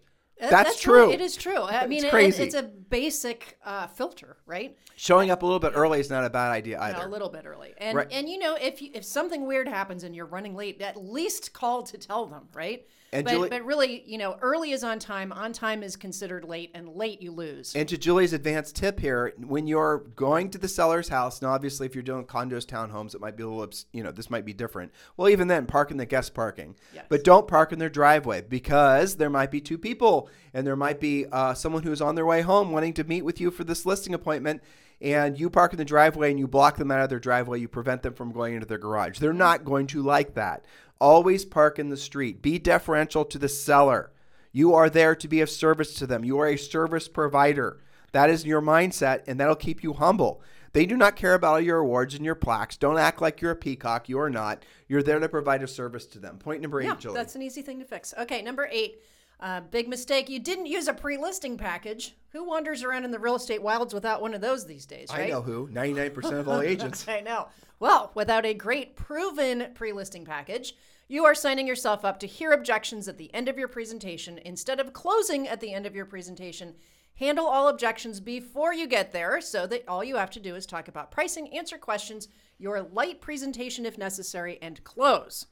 That's, 0.50 0.86
really- 0.86 1.06
true. 1.06 1.12
it 1.12 1.20
is 1.20 1.36
true. 1.36 1.62
I 1.62 1.86
mean, 1.86 2.04
it- 2.04 2.10
crazy. 2.10 2.42
it's 2.42 2.54
a 2.54 2.62
basic 2.62 3.58
uh, 3.64 3.86
filter, 3.88 4.36
right? 4.46 4.76
Showing 4.96 5.30
up 5.30 5.42
a 5.42 5.46
little 5.46 5.58
bit 5.60 5.72
early 5.74 5.98
is 6.00 6.10
not 6.10 6.24
a 6.24 6.30
bad 6.30 6.50
idea 6.52 6.80
either. 6.80 7.04
a 7.04 7.08
little 7.08 7.28
bit 7.28 7.44
early. 7.46 7.74
And 7.78 7.96
Right. 7.96 8.08
and 8.12 8.28
you 8.28 8.38
know, 8.38 8.54
if 8.60 8.80
you, 8.80 8.90
if 8.94 9.04
something 9.04 9.46
weird 9.46 9.66
happens 9.68 10.04
and 10.04 10.14
you're 10.14 10.26
running 10.26 10.54
late, 10.54 10.80
at 10.80 10.96
least 10.96 11.52
call 11.52 11.82
to 11.84 11.98
tell 11.98 12.26
them, 12.26 12.48
right? 12.54 12.86
And 13.12 13.24
but, 13.24 13.30
Julie- 13.30 13.48
but 13.48 13.64
really, 13.64 14.02
you 14.06 14.18
know, 14.18 14.36
early 14.42 14.72
is 14.72 14.82
on 14.82 14.98
time, 14.98 15.32
on 15.32 15.52
time 15.52 15.84
is 15.84 15.94
considered 15.94 16.44
late, 16.44 16.72
and 16.74 16.88
late 16.88 17.22
you 17.22 17.30
lose. 17.30 17.72
And 17.76 17.88
to 17.88 17.96
Julie's 17.96 18.32
advanced 18.32 18.74
tip 18.74 18.98
here, 18.98 19.32
when 19.38 19.68
you're 19.68 19.98
going 20.16 20.50
to 20.50 20.58
the 20.58 20.66
seller's 20.66 21.08
house, 21.08 21.40
now 21.40 21.50
obviously 21.50 21.86
if 21.86 21.94
you're 21.94 22.02
doing 22.02 22.24
condos, 22.24 22.64
townhomes, 22.66 23.14
it 23.14 23.20
might 23.20 23.36
be 23.36 23.44
a 23.44 23.48
little, 23.48 23.72
you 23.92 24.02
know, 24.02 24.10
this 24.10 24.30
might 24.30 24.44
be 24.44 24.52
different. 24.52 24.90
Well, 25.16 25.28
even 25.28 25.46
then, 25.46 25.66
park 25.66 25.92
in 25.92 25.96
the 25.96 26.06
guest 26.06 26.34
parking. 26.34 26.74
Yes. 26.92 27.04
But 27.08 27.22
don't 27.22 27.46
park 27.46 27.72
in 27.72 27.78
their 27.78 27.88
driveway 27.88 28.40
because 28.42 29.14
there 29.16 29.30
might 29.30 29.52
be 29.52 29.60
two 29.60 29.78
people 29.78 30.28
and 30.52 30.66
there 30.66 30.76
might 30.76 31.00
be 31.00 31.26
uh, 31.30 31.54
someone 31.54 31.82
who's 31.82 32.00
on 32.00 32.14
their 32.14 32.26
way 32.26 32.42
home 32.42 32.72
wanting 32.72 32.94
to 32.94 33.04
meet 33.04 33.22
with 33.22 33.40
you 33.40 33.50
for 33.50 33.64
this 33.64 33.86
listing 33.86 34.14
appointment. 34.14 34.62
And 35.00 35.38
you 35.38 35.50
park 35.50 35.72
in 35.72 35.78
the 35.78 35.84
driveway 35.84 36.30
and 36.30 36.38
you 36.38 36.46
block 36.46 36.76
them 36.76 36.90
out 36.90 37.00
of 37.00 37.10
their 37.10 37.18
driveway. 37.18 37.60
You 37.60 37.68
prevent 37.68 38.02
them 38.02 38.14
from 38.14 38.32
going 38.32 38.54
into 38.54 38.66
their 38.66 38.78
garage. 38.78 39.18
They're 39.18 39.32
not 39.32 39.64
going 39.64 39.86
to 39.88 40.02
like 40.02 40.34
that. 40.34 40.64
Always 41.00 41.44
park 41.44 41.78
in 41.78 41.90
the 41.90 41.96
street. 41.96 42.40
Be 42.40 42.58
deferential 42.58 43.24
to 43.26 43.38
the 43.38 43.48
seller. 43.48 44.12
You 44.52 44.72
are 44.72 44.88
there 44.88 45.16
to 45.16 45.28
be 45.28 45.40
of 45.40 45.50
service 45.50 45.94
to 45.94 46.06
them. 46.06 46.24
You 46.24 46.38
are 46.38 46.46
a 46.46 46.56
service 46.56 47.08
provider. 47.08 47.80
That 48.12 48.30
is 48.30 48.46
your 48.46 48.62
mindset, 48.62 49.24
and 49.26 49.40
that'll 49.40 49.56
keep 49.56 49.82
you 49.82 49.94
humble. 49.94 50.40
They 50.72 50.86
do 50.86 50.96
not 50.96 51.16
care 51.16 51.34
about 51.34 51.54
all 51.54 51.60
your 51.60 51.78
awards 51.78 52.14
and 52.14 52.24
your 52.24 52.34
plaques. 52.36 52.76
Don't 52.76 52.98
act 52.98 53.20
like 53.20 53.40
you're 53.40 53.50
a 53.50 53.56
peacock. 53.56 54.08
You 54.08 54.20
are 54.20 54.30
not. 54.30 54.64
You're 54.88 55.02
there 55.02 55.18
to 55.18 55.28
provide 55.28 55.62
a 55.62 55.68
service 55.68 56.06
to 56.06 56.18
them. 56.20 56.38
Point 56.38 56.62
number 56.62 56.80
eight, 56.80 56.86
yeah, 56.86 56.96
Julie. 56.96 57.14
that's 57.14 57.34
an 57.34 57.42
easy 57.42 57.62
thing 57.62 57.80
to 57.80 57.84
fix. 57.84 58.14
Okay, 58.18 58.42
number 58.42 58.68
eight. 58.70 59.00
Uh, 59.44 59.60
big 59.60 59.88
mistake. 59.88 60.30
You 60.30 60.38
didn't 60.38 60.64
use 60.64 60.88
a 60.88 60.94
pre-listing 60.94 61.58
package. 61.58 62.16
Who 62.32 62.44
wanders 62.44 62.82
around 62.82 63.04
in 63.04 63.10
the 63.10 63.18
real 63.18 63.34
estate 63.34 63.62
wilds 63.62 63.92
without 63.92 64.22
one 64.22 64.32
of 64.32 64.40
those 64.40 64.64
these 64.64 64.86
days? 64.86 65.10
I 65.10 65.26
know 65.26 65.42
who. 65.42 65.68
99% 65.68 66.32
of 66.32 66.48
all 66.48 66.62
agents. 66.62 67.06
I 67.06 67.20
know. 67.20 67.48
Well, 67.78 68.10
without 68.14 68.46
a 68.46 68.54
great 68.54 68.96
proven 68.96 69.66
pre 69.74 69.92
listing 69.92 70.24
package, 70.24 70.74
you 71.08 71.26
are 71.26 71.34
signing 71.34 71.66
yourself 71.66 72.06
up 72.06 72.18
to 72.20 72.26
hear 72.26 72.52
objections 72.52 73.06
at 73.06 73.18
the 73.18 73.32
end 73.34 73.50
of 73.50 73.58
your 73.58 73.68
presentation 73.68 74.38
instead 74.46 74.80
of 74.80 74.94
closing 74.94 75.46
at 75.46 75.60
the 75.60 75.74
end 75.74 75.84
of 75.84 75.94
your 75.94 76.06
presentation. 76.06 76.74
Handle 77.16 77.44
all 77.46 77.68
objections 77.68 78.20
before 78.20 78.72
you 78.72 78.86
get 78.86 79.12
there 79.12 79.42
so 79.42 79.66
that 79.66 79.86
all 79.86 80.02
you 80.02 80.16
have 80.16 80.30
to 80.30 80.40
do 80.40 80.54
is 80.54 80.64
talk 80.64 80.88
about 80.88 81.10
pricing, 81.10 81.54
answer 81.54 81.76
questions, 81.76 82.28
your 82.56 82.80
light 82.80 83.20
presentation 83.20 83.84
if 83.84 83.98
necessary, 83.98 84.58
and 84.62 84.82
close. 84.84 85.44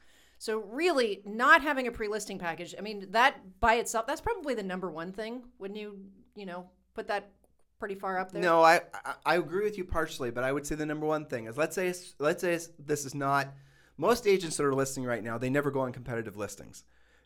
So, 0.43 0.59
really, 0.59 1.21
not 1.23 1.61
having 1.61 1.87
a 1.87 1.91
pre 1.93 2.09
listing 2.09 2.37
package, 2.37 2.75
I 2.77 2.81
mean, 2.81 3.07
that 3.11 3.61
by 3.61 3.75
itself, 3.75 4.05
that's 4.05 4.19
probably 4.19 4.53
the 4.53 4.61
number 4.61 4.91
one 4.91 5.13
thing. 5.13 5.43
Wouldn't 5.57 5.79
you, 5.79 5.97
you 6.35 6.45
know, 6.45 6.69
put 6.95 7.07
that 7.07 7.29
pretty 7.79 7.95
far 7.95 8.17
up 8.19 8.33
there? 8.33 8.41
No, 8.41 8.61
I, 8.61 8.81
I 8.93 9.13
I 9.25 9.35
agree 9.37 9.63
with 9.63 9.77
you 9.77 9.85
partially, 9.85 10.31
but 10.31 10.43
I 10.43 10.51
would 10.51 10.67
say 10.67 10.75
the 10.75 10.85
number 10.85 11.05
one 11.05 11.27
thing 11.27 11.45
is 11.45 11.55
let's 11.55 11.75
say 11.75 11.93
let's 12.19 12.41
say 12.41 12.59
this 12.77 13.05
is 13.05 13.15
not 13.15 13.53
most 13.95 14.27
agents 14.27 14.57
that 14.57 14.65
are 14.65 14.75
listing 14.75 15.05
right 15.05 15.23
now. 15.23 15.37
They 15.37 15.49
never 15.49 15.71
go 15.71 15.79
on 15.79 15.93
competitive 15.93 16.35
listings 16.35 16.83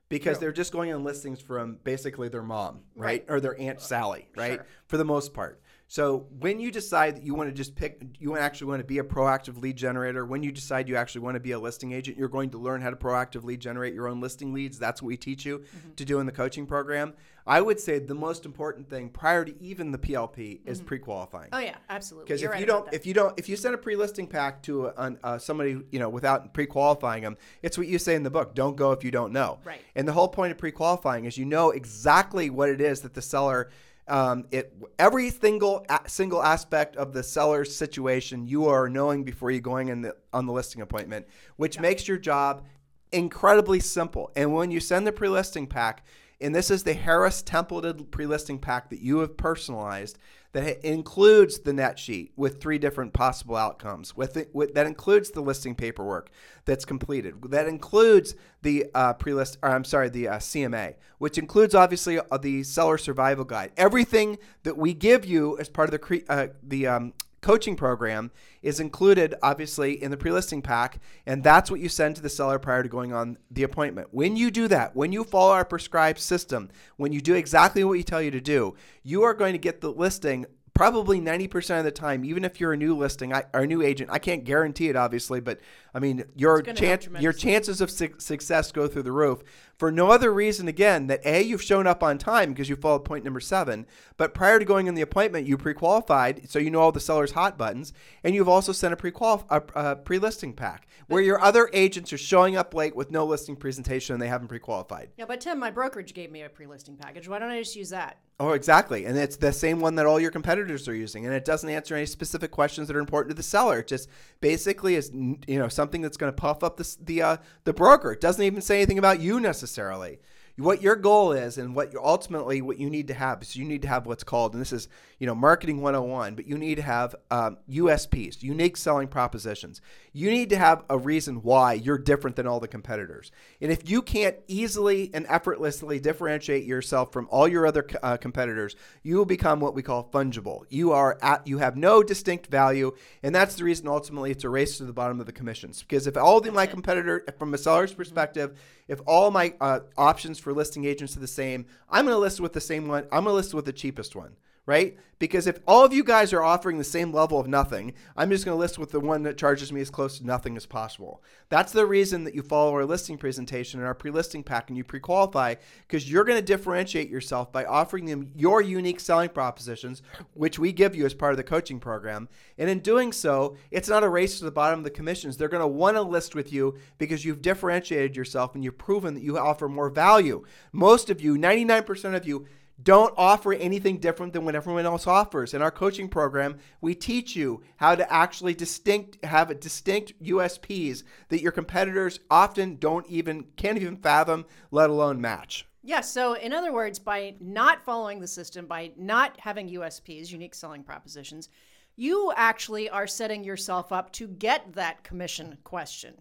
because 0.10 0.38
True. 0.38 0.42
they're 0.42 0.52
just 0.52 0.72
going 0.72 0.94
on 0.94 1.04
listings 1.04 1.42
from 1.42 1.80
basically 1.84 2.30
their 2.30 2.44
mom, 2.44 2.82
right, 2.96 3.22
Right. 3.22 3.26
or 3.30 3.40
their 3.40 3.60
aunt 3.60 3.82
Sally, 3.82 4.28
right, 4.36 4.58
Sure. 4.58 4.66
for 4.86 4.98
the 4.98 5.06
most 5.06 5.34
part. 5.34 5.60
So 5.90 6.28
when 6.40 6.60
you 6.60 6.70
decide 6.70 7.16
that 7.16 7.24
you 7.24 7.34
want 7.34 7.50
to 7.50 7.56
just 7.56 7.74
pick, 7.76 8.02
you 8.20 8.38
actually 8.38 8.68
want 8.68 8.82
to 8.82 8.86
be 8.86 8.98
a 9.00 9.04
proactive 9.04 9.62
lead 9.62 9.78
generator. 9.78 10.26
When 10.26 10.44
you 10.44 10.52
decide 10.52 10.90
you 10.90 10.98
actually 10.98 11.22
want 11.22 11.36
to 11.36 11.40
be 11.40 11.52
a 11.52 11.60
listing 11.60 11.94
agent, 11.94 12.18
you're 12.18 12.28
going 12.28 12.50
to 12.50 12.58
learn 12.58 12.82
how 12.82 12.90
to 12.90 12.98
proactively 12.98 13.58
generate 13.58 13.94
your 13.94 14.10
own 14.10 14.20
listing 14.20 14.54
leads. 14.54 14.78
That's 14.78 15.02
what 15.02 15.08
we 15.08 15.18
teach 15.18 15.46
you 15.46 15.60
Mm-hmm. 15.60 15.94
to 15.96 16.06
do 16.06 16.20
in 16.20 16.26
the 16.26 16.32
coaching 16.32 16.66
program. 16.66 17.14
I 17.46 17.62
would 17.62 17.80
say 17.80 18.00
the 18.00 18.14
most 18.14 18.46
important 18.46 18.90
thing 18.90 19.08
prior 19.10 19.46
to 19.46 19.64
even 19.64 19.92
the 19.92 19.98
PLP 19.98 20.60
is 20.66 20.82
pre-qualifying. 20.82 21.50
Oh, 21.54 21.60
yeah, 21.60 21.76
absolutely. 21.90 22.28
Because 22.28 22.44
if 22.44 22.52
right 22.52 22.60
you 22.60 22.66
don't, 22.66 22.94
if 22.94 23.06
you 23.06 23.14
don't, 23.14 23.34
if 23.40 23.48
you 23.48 23.56
send 23.56 23.74
a 23.74 23.78
pre-listing 23.78 24.28
pack 24.28 24.62
to 24.64 24.88
a, 24.88 25.16
uh, 25.24 25.38
somebody, 25.38 25.80
you 25.92 26.00
know, 26.00 26.10
without 26.10 26.54
pre-qualifying 26.54 27.24
them, 27.24 27.38
it's 27.64 27.78
what 27.78 27.88
you 27.88 27.98
say 27.98 28.16
in 28.16 28.24
the 28.24 28.30
book: 28.30 28.54
"Don't 28.54 28.76
go 28.76 28.92
if 28.92 29.04
you 29.06 29.12
don't 29.12 29.32
know." 29.32 29.60
Right. 29.64 29.80
And 29.96 30.06
the 30.06 30.12
whole 30.12 30.28
point 30.28 30.52
of 30.52 30.58
pre-qualifying 30.58 31.24
is 31.24 31.38
you 31.38 31.46
know 31.46 31.72
exactly 31.72 32.50
what 32.50 32.68
it 32.70 32.82
is 32.82 33.00
that 33.02 33.14
the 33.14 33.22
seller, 33.22 33.70
um, 34.08 34.46
it 34.52 34.74
every 34.98 35.30
single 35.30 35.86
single 36.08 36.42
aspect 36.42 36.96
of 36.96 37.14
the 37.14 37.24
seller's 37.24 37.76
situation 37.76 38.48
you 38.48 38.68
are 38.68 38.88
knowing 38.90 39.24
before 39.24 39.52
you 39.52 39.60
going 39.60 39.90
in 39.90 40.02
the 40.02 40.16
on 40.34 40.46
the 40.46 40.54
listing 40.54 40.82
appointment, 40.82 41.28
which 41.58 41.80
makes 41.80 42.08
your 42.08 42.18
job 42.18 42.66
incredibly 43.12 43.80
simple. 43.80 44.32
And 44.36 44.54
when 44.54 44.72
you 44.72 44.80
send 44.80 45.08
the 45.08 45.12
pre-listing 45.12 45.68
pack, 45.68 46.06
and 46.40 46.54
this 46.54 46.70
is 46.72 46.84
the 46.84 46.94
Harris 46.94 47.42
templated 47.44 48.12
pre-listing 48.12 48.60
pack 48.60 48.90
that 48.90 49.02
you 49.02 49.20
have 49.20 49.38
personalized 49.38 50.18
that 50.54 50.86
includes 50.88 51.60
the 51.60 51.74
net 51.74 52.00
sheet 52.00 52.32
with 52.36 52.62
three 52.62 52.78
different 52.78 53.14
possible 53.14 53.56
outcomes. 53.56 54.16
With, 54.16 54.38
it, 54.38 54.50
with 54.54 54.74
that 54.74 54.86
includes 54.86 55.32
the 55.32 55.42
listing 55.42 55.76
paperwork 55.76 56.30
that's 56.66 56.86
completed. 56.86 57.36
That 57.50 57.68
includes 57.68 58.36
the 58.62 58.86
uh, 58.94 59.14
pre-list, 59.14 59.58
or 59.62 59.70
I'm 59.70 59.84
sorry, 59.84 60.10
the 60.10 60.28
uh, 60.28 60.38
CMA, 60.38 60.96
which 61.18 61.38
includes 61.38 61.76
obviously 61.76 62.20
uh, 62.20 62.38
the 62.38 62.64
seller 62.64 62.98
survival 62.98 63.46
guide. 63.46 63.72
Everything 63.78 64.38
that 64.64 64.78
we 64.78 64.94
give 64.94 65.26
you 65.26 65.58
as 65.60 65.70
part 65.70 65.88
of 65.88 65.92
the 65.92 66.00
cre- 66.00 66.26
uh, 66.30 66.48
the 66.64 66.88
um, 66.88 67.14
coaching 67.42 67.76
program 67.76 68.32
is 68.62 68.80
included 68.80 69.36
obviously 69.42 70.02
in 70.02 70.12
the 70.12 70.18
pre-listing 70.18 70.62
pack 70.62 71.00
and 71.26 71.44
that's 71.44 71.70
what 71.70 71.80
you 71.80 71.90
send 71.90 72.16
to 72.16 72.22
the 72.22 72.30
seller 72.30 72.60
prior 72.60 72.84
to 72.84 72.90
going 72.90 73.14
on 73.14 73.38
the 73.52 73.64
appointment. 73.64 74.08
When 74.12 74.36
you 74.36 74.52
do 74.52 74.68
that 74.68 74.96
when 74.96 75.12
you 75.12 75.24
follow 75.24 75.54
our 75.54 75.66
prescribed 75.66 76.20
system 76.20 76.70
when 76.98 77.12
you 77.12 77.22
do 77.22 77.36
exactly 77.36 77.84
what 77.84 77.92
we 77.92 78.04
tell 78.04 78.22
you 78.22 78.32
to 78.32 78.42
do 78.42 78.76
you 79.04 79.24
are 79.24 79.34
going 79.34 79.54
to 79.54 79.60
get 79.60 79.82
the 79.82 79.92
listing 79.92 80.46
probably 80.74 81.20
90% 81.20 81.80
of 81.80 81.86
the 81.86 81.92
time 81.92 82.24
even 82.24 82.46
if 82.46 82.60
you're 82.60 82.74
a 82.74 82.78
new 82.78 82.96
listing 82.96 83.34
I, 83.34 83.46
or 83.52 83.62
a 83.62 83.68
new 83.68 83.82
agent. 83.82 84.12
I 84.12 84.20
can't 84.20 84.44
guarantee 84.44 84.90
it 84.90 84.96
obviously 84.96 85.40
but 85.40 85.60
i 85.94 86.00
mean 86.00 86.24
your 86.36 86.62
chance 86.62 87.08
your 87.20 87.34
chances 87.34 87.82
of 87.82 87.90
su- 87.90 88.14
success 88.20 88.72
go 88.72 88.88
through 88.88 89.04
the 89.04 89.12
roof 89.12 89.42
for 89.78 89.92
no 89.92 90.10
other 90.10 90.34
reason 90.34 90.68
again 90.68 91.08
that 91.08 91.26
a 91.26 91.42
you've 91.42 91.62
shown 91.62 91.88
up 91.88 92.04
on 92.04 92.18
time 92.18 92.50
because 92.50 92.70
you 92.70 92.76
followed 92.76 93.06
point 93.06 93.24
number 93.24 93.40
seven 93.40 93.86
but 94.18 94.34
prior 94.34 94.60
to 94.60 94.66
going 94.66 94.88
in 94.88 94.96
the 94.96 95.02
appointment 95.02 95.48
you 95.48 95.58
pre-qualified 95.58 96.50
so 96.50 96.60
you 96.60 96.72
know 96.72 96.80
all 96.80 96.92
the 96.92 97.00
seller's 97.00 97.32
hot 97.32 97.58
buttons 97.58 97.94
and 98.24 98.36
you've 98.36 98.50
also 98.50 98.72
sent 98.72 98.94
a 98.94 98.98
pre-qual 98.98 99.46
a, 99.50 99.62
a 99.76 99.96
pre-listing 99.96 100.54
pack 100.54 100.88
where 101.08 101.22
your 101.22 101.40
other 101.42 101.70
agents 101.74 102.12
are 102.12 102.18
showing 102.18 102.56
up 102.56 102.74
late 102.74 102.96
with 102.96 103.12
no 103.12 103.26
listing 103.26 103.56
presentation 103.56 104.14
and 104.14 104.22
they 104.22 104.28
haven't 104.28 104.48
pre-qualified 104.48 105.10
Yeah, 105.18 105.26
but 105.26 105.42
Tim, 105.42 105.60
my 105.60 105.72
brokerage 105.72 106.14
gave 106.14 106.32
me 106.32 106.42
a 106.42 106.50
pre-listing 106.50 106.98
package. 106.98 107.28
Why 107.28 107.40
don't 107.40 107.50
I 107.50 107.60
just 107.60 107.76
use 107.76 107.90
that? 107.90 108.18
Oh, 108.40 108.52
exactly. 108.52 109.06
And 109.06 109.18
it's 109.18 109.38
the 109.38 109.52
same 109.52 109.80
one 109.80 109.96
that 109.96 110.06
all 110.06 110.20
your 110.20 110.30
competitors 110.30 110.88
are 110.88 110.94
using. 110.94 111.26
And 111.26 111.34
it 111.34 111.44
doesn't 111.44 111.70
answer 111.70 111.96
any 111.96 112.06
specific 112.06 112.52
questions 112.52 112.88
that 112.88 112.96
are 112.96 113.00
important 113.00 113.32
to 113.32 113.36
the 113.36 113.42
seller. 113.44 113.80
It 113.80 113.88
just 113.88 114.10
basically 114.42 114.96
is, 114.96 115.12
you 115.12 115.58
know, 115.58 115.68
something 115.68 116.02
that's 116.02 116.18
going 116.18 116.32
to 116.32 116.36
puff 116.36 116.64
up 116.64 116.78
the, 116.78 116.96
the, 117.02 117.22
uh, 117.24 117.38
the 117.64 117.74
broker. 117.74 118.12
It 118.12 118.22
doesn't 118.22 118.44
even 118.44 118.62
say 118.62 118.78
anything 118.78 119.00
about 119.00 119.20
you 119.20 119.40
necessarily 119.40 119.67
necessarily. 119.68 120.18
What 120.60 120.82
your 120.82 120.96
goal 120.96 121.34
is 121.34 121.60
and 121.60 121.76
what 121.76 121.94
you 121.94 122.02
ultimately 122.04 122.64
what 122.64 122.80
you 122.80 122.90
need 122.90 123.10
to 123.10 123.14
have 123.14 123.44
is 123.44 123.56
you 123.56 123.64
need 123.64 123.84
to 123.84 123.88
have 123.88 124.08
what's 124.08 124.24
called, 124.24 124.54
and 124.54 124.62
this 124.62 124.74
is, 124.74 124.88
you 125.20 125.28
know, 125.28 125.36
marketing 125.36 125.82
101, 125.82 126.34
but 126.34 126.48
you 126.48 126.58
need 126.58 126.76
to 126.76 126.82
have 126.82 127.16
um, 127.30 127.58
USPs, 127.70 128.42
unique 128.42 128.76
selling 128.76 129.08
propositions. 129.08 129.82
You 130.14 130.32
need 130.32 130.50
to 130.50 130.58
have 130.58 130.84
a 130.90 130.98
reason 130.98 131.44
why 131.44 131.74
you're 131.74 132.00
different 132.00 132.36
than 132.36 132.48
all 132.48 132.60
the 132.60 132.68
competitors. 132.68 133.32
And 133.62 133.72
if 133.72 133.88
you 133.88 134.02
can't 134.02 134.36
easily 134.48 135.12
and 135.14 135.28
effortlessly 135.30 136.00
differentiate 136.00 136.66
yourself 136.66 137.14
from 137.14 137.28
all 137.30 137.48
your 137.48 137.68
other 137.68 137.86
uh, 138.02 138.18
competitors, 138.18 138.76
you 139.04 139.16
will 139.16 139.26
become 139.26 139.60
what 139.60 139.76
we 139.76 139.84
call 139.84 140.10
fungible. 140.12 140.64
You 140.70 140.92
are 140.92 141.20
at, 141.22 141.46
you 141.46 141.60
have 141.60 141.78
no 141.78 142.02
distinct 142.02 142.48
value, 142.48 142.96
and 143.22 143.36
that's 143.36 143.54
the 143.54 143.64
reason 143.64 143.88
ultimately 143.88 144.32
it's 144.32 144.44
a 144.44 144.50
race 144.50 144.80
to 144.80 144.86
the 144.86 144.94
bottom 144.94 145.20
of 145.20 145.28
the 145.28 145.32
commissions. 145.32 145.84
Because 145.84 146.08
if 146.08 146.18
all 146.18 146.40
of 146.40 146.52
my 146.52 146.66
competitor, 146.66 147.24
from 147.38 147.54
a 147.54 147.60
seller's 147.60 147.94
perspective, 147.94 148.58
if 148.88 149.02
all 149.06 149.32
my 149.32 149.54
uh, 149.60 149.82
options 149.98 150.40
for 150.40 150.47
listing 150.54 150.86
agents 150.86 151.16
are 151.16 151.20
the 151.20 151.28
same, 151.28 151.66
I'm 151.90 152.06
going 152.06 152.16
to 152.16 152.20
list 152.20 152.40
with 152.40 152.54
the 152.54 152.62
same 152.62 152.88
one. 152.88 153.04
I'm 153.06 153.24
going 153.24 153.26
to 153.26 153.34
list 153.34 153.54
with 153.54 153.66
the 153.66 153.74
cheapest 153.74 154.16
one 154.16 154.36
right? 154.68 154.98
Because 155.18 155.48
if 155.48 155.60
all 155.68 155.84
of 155.84 155.94
you 155.94 156.04
guys 156.04 156.32
are 156.32 156.44
offering 156.44 156.78
the 156.78 156.84
same 156.84 157.12
level 157.12 157.40
of 157.40 157.48
nothing, 157.48 157.94
I'm 158.16 158.30
just 158.30 158.46
going 158.46 158.56
to 158.56 158.60
list 158.60 158.78
with 158.78 158.92
the 158.92 159.00
one 159.00 159.24
that 159.24 159.38
charges 159.38 159.74
me 159.74 159.82
as 159.82 159.90
close 159.90 160.20
to 160.20 160.26
nothing 160.26 160.56
as 160.56 160.68
possible. 160.68 161.24
That's 161.50 161.72
the 161.72 161.88
reason 161.88 162.24
that 162.26 162.36
you 162.36 162.44
follow 162.44 162.74
our 162.74 162.86
listing 162.86 163.18
presentation 163.18 163.80
and 163.80 163.88
our 163.88 163.96
pre-listing 163.96 164.44
pack 164.44 164.70
and 164.70 164.78
you 164.78 164.84
pre-qualify 164.84 165.56
because 165.88 166.12
you're 166.12 166.26
going 166.26 166.38
to 166.38 166.46
differentiate 166.46 167.10
yourself 167.10 167.52
by 167.52 167.66
offering 167.66 168.06
them 168.06 168.30
your 168.36 168.62
unique 168.62 169.00
selling 169.00 169.30
propositions, 169.30 170.04
which 170.36 170.60
we 170.60 170.72
give 170.72 170.96
you 170.96 171.06
as 171.06 171.16
part 171.16 171.32
of 171.32 171.38
the 171.38 171.44
coaching 171.44 171.80
program. 171.80 172.30
And 172.60 172.70
in 172.70 172.80
doing 172.80 173.12
so, 173.12 173.56
it's 173.72 173.90
not 173.90 174.04
a 174.04 174.10
race 174.10 174.38
to 174.38 174.46
the 174.46 174.52
bottom 174.52 174.80
of 174.80 174.84
the 174.84 174.92
commissions. 174.92 175.38
They're 175.38 175.48
going 175.48 175.62
to 175.62 175.68
want 175.68 175.96
to 175.96 176.02
list 176.02 176.36
with 176.36 176.54
you 176.54 176.78
because 177.00 177.26
you've 177.26 177.42
differentiated 177.42 178.16
yourself 178.16 178.54
and 178.54 178.64
you've 178.64 178.78
proven 178.78 179.16
that 179.16 179.24
you 179.24 179.40
offer 179.40 179.68
more 179.68 179.90
value. 179.90 180.46
Most 180.74 181.10
of 181.10 181.22
you, 181.22 181.38
99% 181.38 182.14
of 182.14 182.28
you, 182.28 182.46
don't 182.82 183.14
offer 183.18 183.54
anything 183.54 183.98
different 183.98 184.34
than 184.34 184.46
what 184.46 184.56
everyone 184.56 184.86
else 184.86 185.08
offers. 185.08 185.54
In 185.54 185.62
our 185.62 185.72
coaching 185.72 186.08
program, 186.08 186.58
we 186.80 186.94
teach 186.94 187.36
you 187.36 187.64
how 187.78 187.96
to 187.96 188.12
actually 188.12 188.54
distinct 188.54 189.24
have 189.26 189.60
distinct 189.60 190.14
USPs 190.24 191.04
that 191.30 191.42
your 191.42 191.52
competitors 191.52 192.20
often 192.30 192.76
don't 192.76 193.08
even 193.08 193.46
can't 193.56 193.78
even 193.78 193.98
fathom, 193.98 194.46
let 194.72 194.90
alone 194.90 195.20
match. 195.20 195.66
Yes. 195.84 195.96
Yeah, 195.96 196.02
so, 196.02 196.34
in 196.34 196.54
other 196.54 196.74
words, 196.74 197.00
by 197.00 197.36
not 197.40 197.84
following 197.84 198.20
the 198.20 198.28
system, 198.28 198.66
by 198.66 198.92
not 198.98 199.40
having 199.40 199.70
USPs, 199.70 200.32
unique 200.32 200.54
selling 200.54 200.84
propositions, 200.84 201.50
you 201.96 202.32
actually 202.36 202.90
are 202.90 203.08
setting 203.08 203.44
yourself 203.44 203.92
up 203.92 204.12
to 204.14 204.28
get 204.28 204.74
that 204.74 205.04
commission 205.04 205.58
question. 205.64 206.14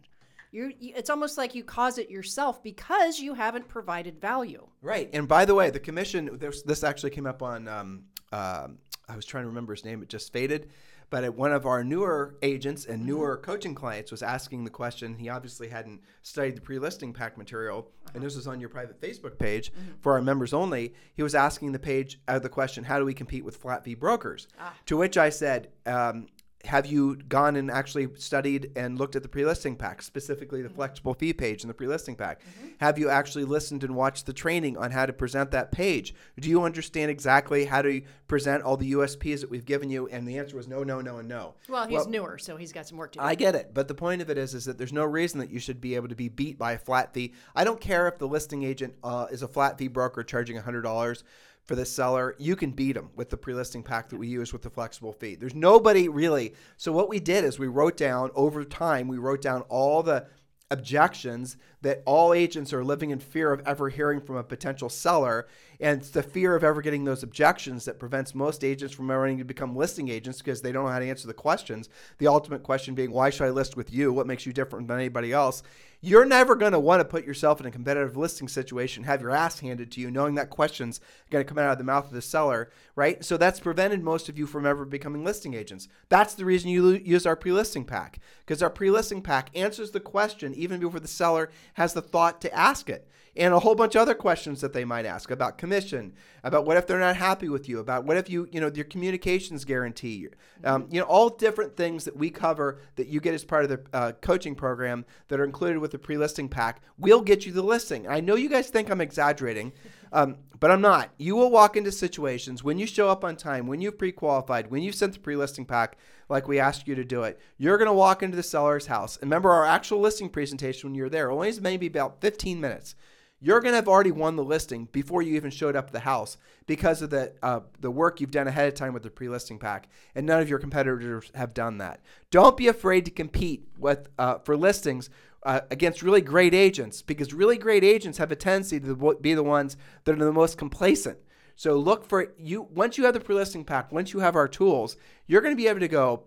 You're, 0.52 0.72
it's 0.80 1.10
almost 1.10 1.36
like 1.36 1.54
you 1.54 1.64
cause 1.64 1.98
it 1.98 2.10
yourself 2.10 2.62
because 2.62 3.20
you 3.20 3.34
haven't 3.34 3.68
provided 3.68 4.20
value. 4.20 4.66
Right. 4.82 5.10
And 5.12 5.28
by 5.28 5.44
the 5.44 5.54
way, 5.54 5.70
the 5.70 5.80
commission, 5.80 6.38
this 6.64 6.84
actually 6.84 7.10
came 7.10 7.26
up 7.26 7.42
on, 7.42 7.68
um, 7.68 8.04
uh, 8.32 8.68
I 9.08 9.16
was 9.16 9.26
trying 9.26 9.44
to 9.44 9.48
remember 9.48 9.74
his 9.74 9.84
name, 9.84 10.02
it 10.02 10.08
just 10.08 10.32
faded. 10.32 10.70
But 11.08 11.34
one 11.34 11.52
of 11.52 11.66
our 11.66 11.84
newer 11.84 12.36
agents 12.42 12.84
and 12.84 12.98
mm-hmm. 12.98 13.08
newer 13.08 13.36
mm-hmm. 13.36 13.44
coaching 13.44 13.74
clients 13.74 14.10
was 14.10 14.22
asking 14.22 14.64
the 14.64 14.70
question. 14.70 15.16
He 15.16 15.28
obviously 15.28 15.68
hadn't 15.68 16.00
studied 16.22 16.56
the 16.56 16.60
pre 16.60 16.78
listing 16.78 17.12
pack 17.12 17.38
material, 17.38 17.78
uh-huh. 17.78 18.12
and 18.14 18.24
this 18.24 18.34
was 18.34 18.46
on 18.48 18.58
your 18.58 18.68
private 18.68 19.00
Facebook 19.00 19.38
page 19.38 19.72
mm-hmm. 19.72 19.92
for 20.00 20.14
our 20.14 20.22
members 20.22 20.52
only. 20.52 20.94
He 21.14 21.22
was 21.22 21.34
asking 21.34 21.72
the 21.72 21.78
page 21.78 22.20
uh, 22.26 22.40
the 22.40 22.48
question, 22.48 22.82
How 22.82 22.98
do 22.98 23.04
we 23.04 23.14
compete 23.14 23.44
with 23.44 23.56
flat 23.56 23.84
fee 23.84 23.94
brokers? 23.94 24.48
Ah. 24.58 24.74
To 24.86 24.96
which 24.96 25.16
I 25.16 25.30
said, 25.30 25.68
um, 25.86 26.26
have 26.64 26.86
you 26.86 27.16
gone 27.16 27.56
and 27.56 27.70
actually 27.70 28.08
studied 28.16 28.72
and 28.76 28.98
looked 28.98 29.16
at 29.16 29.22
the 29.22 29.28
pre-listing 29.28 29.76
pack, 29.76 30.02
specifically 30.02 30.62
the 30.62 30.68
mm-hmm. 30.68 30.76
flexible 30.76 31.14
fee 31.14 31.32
page 31.32 31.62
in 31.62 31.68
the 31.68 31.74
pre-listing 31.74 32.16
pack? 32.16 32.40
Mm-hmm. 32.40 32.68
Have 32.80 32.98
you 32.98 33.08
actually 33.08 33.44
listened 33.44 33.84
and 33.84 33.94
watched 33.94 34.26
the 34.26 34.32
training 34.32 34.76
on 34.76 34.90
how 34.90 35.06
to 35.06 35.12
present 35.12 35.50
that 35.52 35.70
page? 35.70 36.14
Do 36.38 36.48
you 36.48 36.62
understand 36.62 37.10
exactly 37.10 37.64
how 37.66 37.82
to 37.82 38.02
present 38.26 38.62
all 38.62 38.76
the 38.76 38.92
USPs 38.92 39.40
that 39.40 39.50
we've 39.50 39.64
given 39.64 39.90
you? 39.90 40.08
And 40.08 40.26
the 40.26 40.38
answer 40.38 40.56
was 40.56 40.66
no, 40.66 40.82
no, 40.82 41.00
no, 41.00 41.18
and 41.18 41.28
no. 41.28 41.54
Well, 41.68 41.86
he's 41.86 41.96
well, 41.96 42.08
newer, 42.08 42.38
so 42.38 42.56
he's 42.56 42.72
got 42.72 42.86
some 42.86 42.98
work 42.98 43.12
to 43.12 43.18
do. 43.18 43.24
I 43.24 43.34
get 43.34 43.54
it, 43.54 43.70
but 43.72 43.88
the 43.88 43.94
point 43.94 44.22
of 44.22 44.30
it 44.30 44.38
is, 44.38 44.54
is 44.54 44.64
that 44.64 44.78
there's 44.78 44.92
no 44.92 45.04
reason 45.04 45.38
that 45.40 45.50
you 45.50 45.60
should 45.60 45.80
be 45.80 45.94
able 45.94 46.08
to 46.08 46.16
be 46.16 46.28
beat 46.28 46.58
by 46.58 46.72
a 46.72 46.78
flat 46.78 47.14
fee. 47.14 47.32
I 47.54 47.64
don't 47.64 47.80
care 47.80 48.08
if 48.08 48.18
the 48.18 48.28
listing 48.28 48.64
agent 48.64 48.94
uh, 49.04 49.26
is 49.30 49.42
a 49.42 49.48
flat 49.48 49.78
fee 49.78 49.88
broker 49.88 50.22
charging 50.22 50.56
hundred 50.56 50.82
dollars 50.82 51.22
for 51.66 51.74
the 51.74 51.84
seller, 51.84 52.34
you 52.38 52.56
can 52.56 52.70
beat 52.70 52.92
them 52.92 53.10
with 53.16 53.30
the 53.30 53.36
pre-listing 53.36 53.82
pack 53.82 54.08
that 54.08 54.18
we 54.18 54.28
use 54.28 54.52
with 54.52 54.62
the 54.62 54.70
flexible 54.70 55.12
fee. 55.12 55.34
There's 55.34 55.54
nobody 55.54 56.08
really. 56.08 56.54
So 56.76 56.92
what 56.92 57.08
we 57.08 57.18
did 57.18 57.44
is 57.44 57.58
we 57.58 57.66
wrote 57.66 57.96
down 57.96 58.30
over 58.34 58.64
time, 58.64 59.08
we 59.08 59.18
wrote 59.18 59.42
down 59.42 59.62
all 59.62 60.02
the 60.02 60.26
objections 60.70 61.56
that 61.82 62.02
all 62.04 62.32
agents 62.32 62.72
are 62.72 62.82
living 62.82 63.10
in 63.10 63.20
fear 63.20 63.52
of 63.52 63.62
ever 63.64 63.88
hearing 63.88 64.20
from 64.20 64.36
a 64.36 64.42
potential 64.42 64.88
seller. 64.88 65.46
And 65.78 66.00
it's 66.00 66.10
the 66.10 66.22
fear 66.22 66.56
of 66.56 66.64
ever 66.64 66.82
getting 66.82 67.04
those 67.04 67.22
objections 67.22 67.84
that 67.84 68.00
prevents 68.00 68.34
most 68.34 68.64
agents 68.64 68.94
from 68.94 69.10
ever 69.10 69.20
wanting 69.20 69.38
to 69.38 69.44
become 69.44 69.76
listing 69.76 70.08
agents 70.08 70.38
because 70.38 70.62
they 70.62 70.72
don't 70.72 70.86
know 70.86 70.90
how 70.90 70.98
to 70.98 71.08
answer 71.08 71.28
the 71.28 71.34
questions. 71.34 71.88
The 72.18 72.26
ultimate 72.26 72.64
question 72.64 72.94
being, 72.94 73.12
why 73.12 73.30
should 73.30 73.46
I 73.46 73.50
list 73.50 73.76
with 73.76 73.92
you? 73.92 74.12
What 74.12 74.26
makes 74.26 74.44
you 74.44 74.52
different 74.52 74.88
than 74.88 74.98
anybody 74.98 75.32
else? 75.32 75.62
You're 76.06 76.24
never 76.24 76.54
going 76.54 76.70
to 76.70 76.78
want 76.78 77.00
to 77.00 77.04
put 77.04 77.26
yourself 77.26 77.58
in 77.58 77.66
a 77.66 77.70
competitive 77.72 78.16
listing 78.16 78.46
situation, 78.46 79.02
have 79.02 79.20
your 79.20 79.32
ass 79.32 79.58
handed 79.58 79.90
to 79.90 80.00
you, 80.00 80.08
knowing 80.08 80.36
that 80.36 80.50
question's 80.50 81.00
going 81.30 81.44
to 81.44 81.48
come 81.48 81.58
out 81.58 81.72
of 81.72 81.78
the 81.78 81.82
mouth 81.82 82.04
of 82.04 82.12
the 82.12 82.22
seller, 82.22 82.70
right? 82.94 83.24
So 83.24 83.36
that's 83.36 83.58
prevented 83.58 84.04
most 84.04 84.28
of 84.28 84.38
you 84.38 84.46
from 84.46 84.66
ever 84.66 84.84
becoming 84.84 85.24
listing 85.24 85.54
agents. 85.54 85.88
That's 86.08 86.34
the 86.34 86.44
reason 86.44 86.70
you 86.70 86.90
use 86.90 87.26
our 87.26 87.34
pre 87.34 87.50
listing 87.50 87.84
pack, 87.84 88.20
because 88.38 88.62
our 88.62 88.70
pre 88.70 88.88
listing 88.88 89.20
pack 89.20 89.50
answers 89.56 89.90
the 89.90 89.98
question 89.98 90.54
even 90.54 90.78
before 90.78 91.00
the 91.00 91.08
seller 91.08 91.50
has 91.74 91.92
the 91.92 92.02
thought 92.02 92.40
to 92.42 92.54
ask 92.54 92.88
it. 92.88 93.08
And 93.36 93.52
a 93.52 93.58
whole 93.58 93.74
bunch 93.74 93.94
of 93.94 94.00
other 94.00 94.14
questions 94.14 94.62
that 94.62 94.72
they 94.72 94.84
might 94.84 95.04
ask 95.04 95.30
about 95.30 95.58
commission, 95.58 96.14
about 96.42 96.64
what 96.64 96.78
if 96.78 96.86
they're 96.86 96.98
not 96.98 97.16
happy 97.16 97.48
with 97.48 97.68
you, 97.68 97.80
about 97.80 98.04
what 98.04 98.16
if 98.16 98.30
you, 98.30 98.48
you 98.50 98.60
know, 98.60 98.70
your 98.74 98.84
communications 98.86 99.64
guarantee, 99.64 100.28
um, 100.64 100.86
you 100.90 101.00
know, 101.00 101.06
all 101.06 101.28
different 101.28 101.76
things 101.76 102.04
that 102.04 102.16
we 102.16 102.30
cover 102.30 102.80
that 102.96 103.08
you 103.08 103.20
get 103.20 103.34
as 103.34 103.44
part 103.44 103.64
of 103.64 103.70
the 103.70 103.80
uh, 103.92 104.12
coaching 104.22 104.54
program 104.54 105.04
that 105.28 105.38
are 105.38 105.44
included 105.44 105.78
with 105.80 105.90
the 105.90 105.98
pre 105.98 106.16
listing 106.16 106.48
pack 106.48 106.80
will 106.98 107.20
get 107.20 107.44
you 107.44 107.52
the 107.52 107.62
listing. 107.62 108.08
I 108.08 108.20
know 108.20 108.36
you 108.36 108.48
guys 108.48 108.68
think 108.68 108.90
I'm 108.90 109.02
exaggerating, 109.02 109.72
um, 110.12 110.38
but 110.58 110.70
I'm 110.70 110.80
not. 110.80 111.10
You 111.18 111.36
will 111.36 111.50
walk 111.50 111.76
into 111.76 111.92
situations 111.92 112.64
when 112.64 112.78
you 112.78 112.86
show 112.86 113.10
up 113.10 113.22
on 113.22 113.36
time, 113.36 113.66
when 113.66 113.82
you've 113.82 113.98
pre 113.98 114.12
qualified, 114.12 114.70
when 114.70 114.82
you've 114.82 114.94
sent 114.94 115.12
the 115.12 115.20
pre 115.20 115.36
listing 115.36 115.66
pack 115.66 115.98
like 116.28 116.48
we 116.48 116.58
asked 116.58 116.88
you 116.88 116.94
to 116.94 117.04
do 117.04 117.22
it. 117.22 117.38
You're 117.58 117.78
going 117.78 117.86
to 117.86 117.92
walk 117.92 118.22
into 118.22 118.36
the 118.36 118.42
seller's 118.42 118.86
house. 118.86 119.16
And 119.16 119.24
remember, 119.30 119.50
our 119.50 119.66
actual 119.66 120.00
listing 120.00 120.28
presentation 120.28 120.88
when 120.88 120.94
you're 120.94 121.08
there 121.08 121.30
only 121.30 121.48
is 121.48 121.60
maybe 121.60 121.86
about 121.86 122.20
15 122.20 122.60
minutes. 122.60 122.94
You're 123.38 123.60
going 123.60 123.72
to 123.72 123.76
have 123.76 123.88
already 123.88 124.12
won 124.12 124.36
the 124.36 124.44
listing 124.44 124.88
before 124.92 125.20
you 125.20 125.36
even 125.36 125.50
showed 125.50 125.76
up 125.76 125.88
at 125.88 125.92
the 125.92 126.00
house 126.00 126.38
because 126.66 127.02
of 127.02 127.10
the 127.10 127.34
uh, 127.42 127.60
the 127.80 127.90
work 127.90 128.20
you've 128.20 128.30
done 128.30 128.48
ahead 128.48 128.68
of 128.68 128.74
time 128.74 128.94
with 128.94 129.02
the 129.02 129.10
pre-listing 129.10 129.58
pack, 129.58 129.88
and 130.14 130.26
none 130.26 130.40
of 130.40 130.48
your 130.48 130.58
competitors 130.58 131.30
have 131.34 131.52
done 131.52 131.78
that. 131.78 132.00
Don't 132.30 132.56
be 132.56 132.66
afraid 132.66 133.04
to 133.04 133.10
compete 133.10 133.68
with 133.78 134.08
uh, 134.18 134.38
for 134.38 134.56
listings 134.56 135.10
uh, 135.42 135.60
against 135.70 136.02
really 136.02 136.22
great 136.22 136.54
agents 136.54 137.02
because 137.02 137.34
really 137.34 137.58
great 137.58 137.84
agents 137.84 138.18
have 138.18 138.32
a 138.32 138.36
tendency 138.36 138.80
to 138.80 139.16
be 139.20 139.34
the 139.34 139.42
ones 139.42 139.76
that 140.04 140.14
are 140.14 140.24
the 140.24 140.32
most 140.32 140.56
complacent. 140.56 141.18
So 141.56 141.76
look 141.76 142.06
for 142.06 142.34
you 142.38 142.62
once 142.62 142.96
you 142.96 143.04
have 143.04 143.14
the 143.14 143.20
pre-listing 143.20 143.64
pack, 143.64 143.92
once 143.92 144.12
you 144.12 144.20
have 144.20 144.34
our 144.34 144.48
tools, 144.48 144.96
you're 145.26 145.42
going 145.42 145.54
to 145.54 145.62
be 145.62 145.68
able 145.68 145.80
to 145.80 145.88
go, 145.88 146.24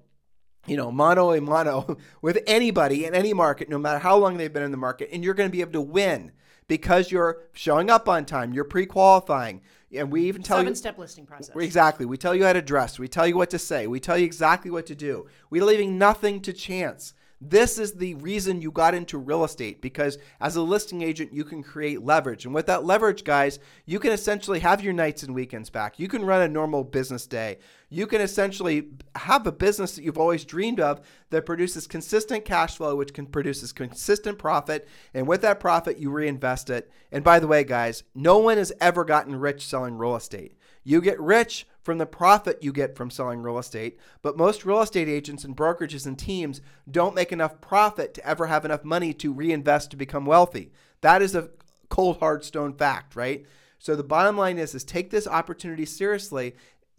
you 0.67 0.77
know, 0.77 0.91
mano 0.91 1.33
a 1.33 1.41
mano 1.41 1.97
with 2.21 2.39
anybody 2.45 3.05
in 3.05 3.15
any 3.15 3.33
market, 3.33 3.67
no 3.67 3.79
matter 3.79 3.99
how 3.99 4.15
long 4.15 4.37
they've 4.37 4.53
been 4.53 4.63
in 4.63 4.71
the 4.71 4.77
market, 4.77 5.09
and 5.11 5.23
you're 5.23 5.33
going 5.33 5.49
to 5.49 5.55
be 5.55 5.61
able 5.61 5.73
to 5.73 5.81
win 5.81 6.31
because 6.69 7.11
you're 7.11 7.41
showing 7.51 7.89
up 7.89 8.07
on 8.07 8.25
time, 8.25 8.53
you're 8.53 8.63
pre-qualifying, 8.63 9.61
and 9.93 10.09
we 10.09 10.25
even 10.25 10.41
tell 10.41 10.59
Seven 10.59 10.71
you 10.71 10.75
step 10.75 10.97
listing 10.97 11.25
process. 11.25 11.53
Exactly. 11.53 12.05
We 12.05 12.15
tell 12.15 12.33
you 12.33 12.45
how 12.45 12.53
to 12.53 12.61
dress. 12.61 12.97
We 12.97 13.09
tell 13.09 13.27
you 13.27 13.35
what 13.35 13.49
to 13.49 13.59
say. 13.59 13.87
We 13.87 13.99
tell 13.99 14.17
you 14.17 14.25
exactly 14.25 14.71
what 14.71 14.85
to 14.85 14.95
do. 14.95 15.27
We're 15.49 15.65
leaving 15.65 15.97
nothing 15.97 16.39
to 16.41 16.53
chance. 16.53 17.13
This 17.41 17.79
is 17.79 17.93
the 17.93 18.15
reason 18.15 18.61
you 18.61 18.69
got 18.69 18.93
into 18.93 19.17
real 19.17 19.45
estate 19.45 19.81
because 19.81 20.17
as 20.41 20.57
a 20.57 20.61
listing 20.61 21.01
agent, 21.01 21.31
you 21.31 21.45
can 21.45 21.63
create 21.63 22.03
leverage. 22.03 22.43
And 22.43 22.53
with 22.53 22.65
that 22.65 22.83
leverage, 22.83 23.23
guys, 23.23 23.59
you 23.85 23.97
can 23.97 24.11
essentially 24.11 24.59
have 24.59 24.83
your 24.83 24.91
nights 24.91 25.23
and 25.23 25.33
weekends 25.33 25.69
back. 25.69 25.99
You 25.99 26.09
can 26.09 26.25
run 26.25 26.41
a 26.41 26.49
normal 26.49 26.83
business 26.83 27.25
day. 27.25 27.59
You 27.89 28.07
can 28.07 28.19
essentially 28.19 28.89
have 29.15 29.47
a 29.47 29.53
business 29.53 29.95
that 29.95 30.03
you've 30.03 30.17
always 30.17 30.43
dreamed 30.43 30.81
of 30.81 30.99
that 31.29 31.45
produces 31.45 31.87
consistent 31.87 32.43
cash 32.43 32.75
flow, 32.75 32.97
which 32.97 33.13
can 33.13 33.25
produces 33.25 33.71
consistent 33.71 34.37
profit. 34.37 34.85
And 35.13 35.25
with 35.25 35.41
that 35.41 35.61
profit, 35.61 35.97
you 35.97 36.11
reinvest 36.11 36.69
it. 36.69 36.91
And 37.09 37.23
by 37.23 37.39
the 37.39 37.47
way, 37.47 37.63
guys, 37.63 38.03
no 38.13 38.37
one 38.39 38.57
has 38.57 38.73
ever 38.81 39.05
gotten 39.05 39.37
rich 39.37 39.65
selling 39.65 39.97
real 39.97 40.17
estate. 40.17 40.55
You 40.83 40.99
get 41.01 41.19
rich 41.21 41.67
from 41.89 41.97
the 41.97 42.05
profit 42.05 42.61
you 42.61 42.71
get 42.71 42.95
from 42.95 43.09
selling 43.09 43.41
real 43.41 43.57
estate, 43.57 43.99
but 44.21 44.37
most 44.37 44.63
real 44.63 44.79
estate 44.79 45.07
agents 45.07 45.43
and 45.43 45.57
brokerages 45.57 46.05
and 46.05 46.19
teams 46.19 46.61
don't 46.91 47.15
make 47.15 47.31
enough 47.31 47.59
profit 47.61 48.13
to 48.13 48.23
ever 48.23 48.45
have 48.45 48.63
enough 48.63 48.83
money 48.83 49.11
to 49.11 49.33
reinvest 49.33 49.89
to 49.89 49.97
become 49.97 50.23
wealthy. 50.23 50.71
That 51.01 51.23
is 51.23 51.33
a 51.33 51.49
cold 51.89 52.19
hard 52.19 52.43
stone 52.43 52.73
fact, 52.73 53.15
right? 53.15 53.43
So 53.79 53.95
the 53.95 54.03
bottom 54.03 54.37
line 54.37 54.59
is 54.59 54.75
is 54.75 54.83
take 54.83 55.09
this 55.09 55.25
opportunity 55.25 55.83
seriously 55.83 56.53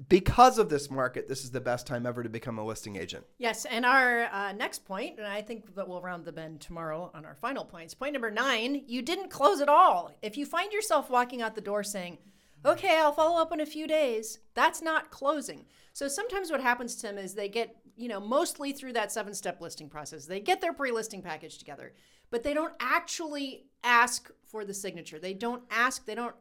because 0.09 0.59
of 0.59 0.71
this 0.71 0.91
market, 0.91 1.29
this 1.29 1.45
is 1.45 1.53
the 1.53 1.61
best 1.61 1.87
time 1.87 2.05
ever 2.05 2.25
to 2.25 2.29
become 2.29 2.59
a 2.59 2.65
listing 2.65 2.97
agent. 2.97 3.25
Yes, 3.39 3.67
and 3.67 3.87
our 3.87 4.25
uh, 4.25 4.51
next 4.51 4.85
point, 4.85 5.19
and 5.19 5.27
I 5.27 5.41
think 5.41 5.77
that 5.77 5.87
we'll 5.87 6.01
round 6.01 6.25
the 6.25 6.33
bend 6.33 6.63
tomorrow 6.63 7.13
on 7.15 7.25
our 7.25 7.37
final 7.37 7.65
points. 7.65 7.95
Point 7.95 8.15
number 8.15 8.33
nine: 8.33 8.83
you 8.89 9.03
didn't 9.03 9.31
close 9.31 9.61
at 9.61 9.69
all. 9.69 10.11
If 10.21 10.37
you 10.37 10.47
find 10.47 10.73
yourself 10.73 11.11
walking 11.11 11.43
out 11.43 11.55
the 11.55 11.61
door 11.61 11.85
saying, 11.85 12.19
okay, 12.65 12.99
I'll 12.99 13.13
follow 13.13 13.41
up 13.41 13.53
in 13.53 13.61
a 13.61 13.67
few 13.67 13.87
days. 13.87 14.39
That's 14.55 14.83
not 14.83 15.11
closing. 15.11 15.67
So 15.93 16.09
sometimes 16.09 16.51
what 16.51 16.61
happens, 16.61 16.95
Tim, 16.95 17.19
is 17.19 17.35
they 17.35 17.49
get, 17.49 17.77
you 17.97 18.09
know, 18.09 18.21
mostly 18.21 18.73
through 18.73 18.93
that 18.95 19.13
seven 19.13 19.35
step 19.35 19.61
listing 19.61 19.89
process, 19.89 20.27
they 20.27 20.41
get 20.41 20.61
their 20.61 20.73
pre 20.73 20.93
listing 20.93 21.23
package 21.23 21.59
together, 21.59 21.95
but 22.31 22.43
they 22.43 22.55
don't 22.55 22.75
actually 22.81 23.67
ask 23.83 24.31
for 24.47 24.65
the 24.65 24.75
signature. 24.75 25.19
They 25.19 25.35
don't 25.35 25.63
ask, 25.71 26.07
they 26.07 26.15
don't, 26.15 26.35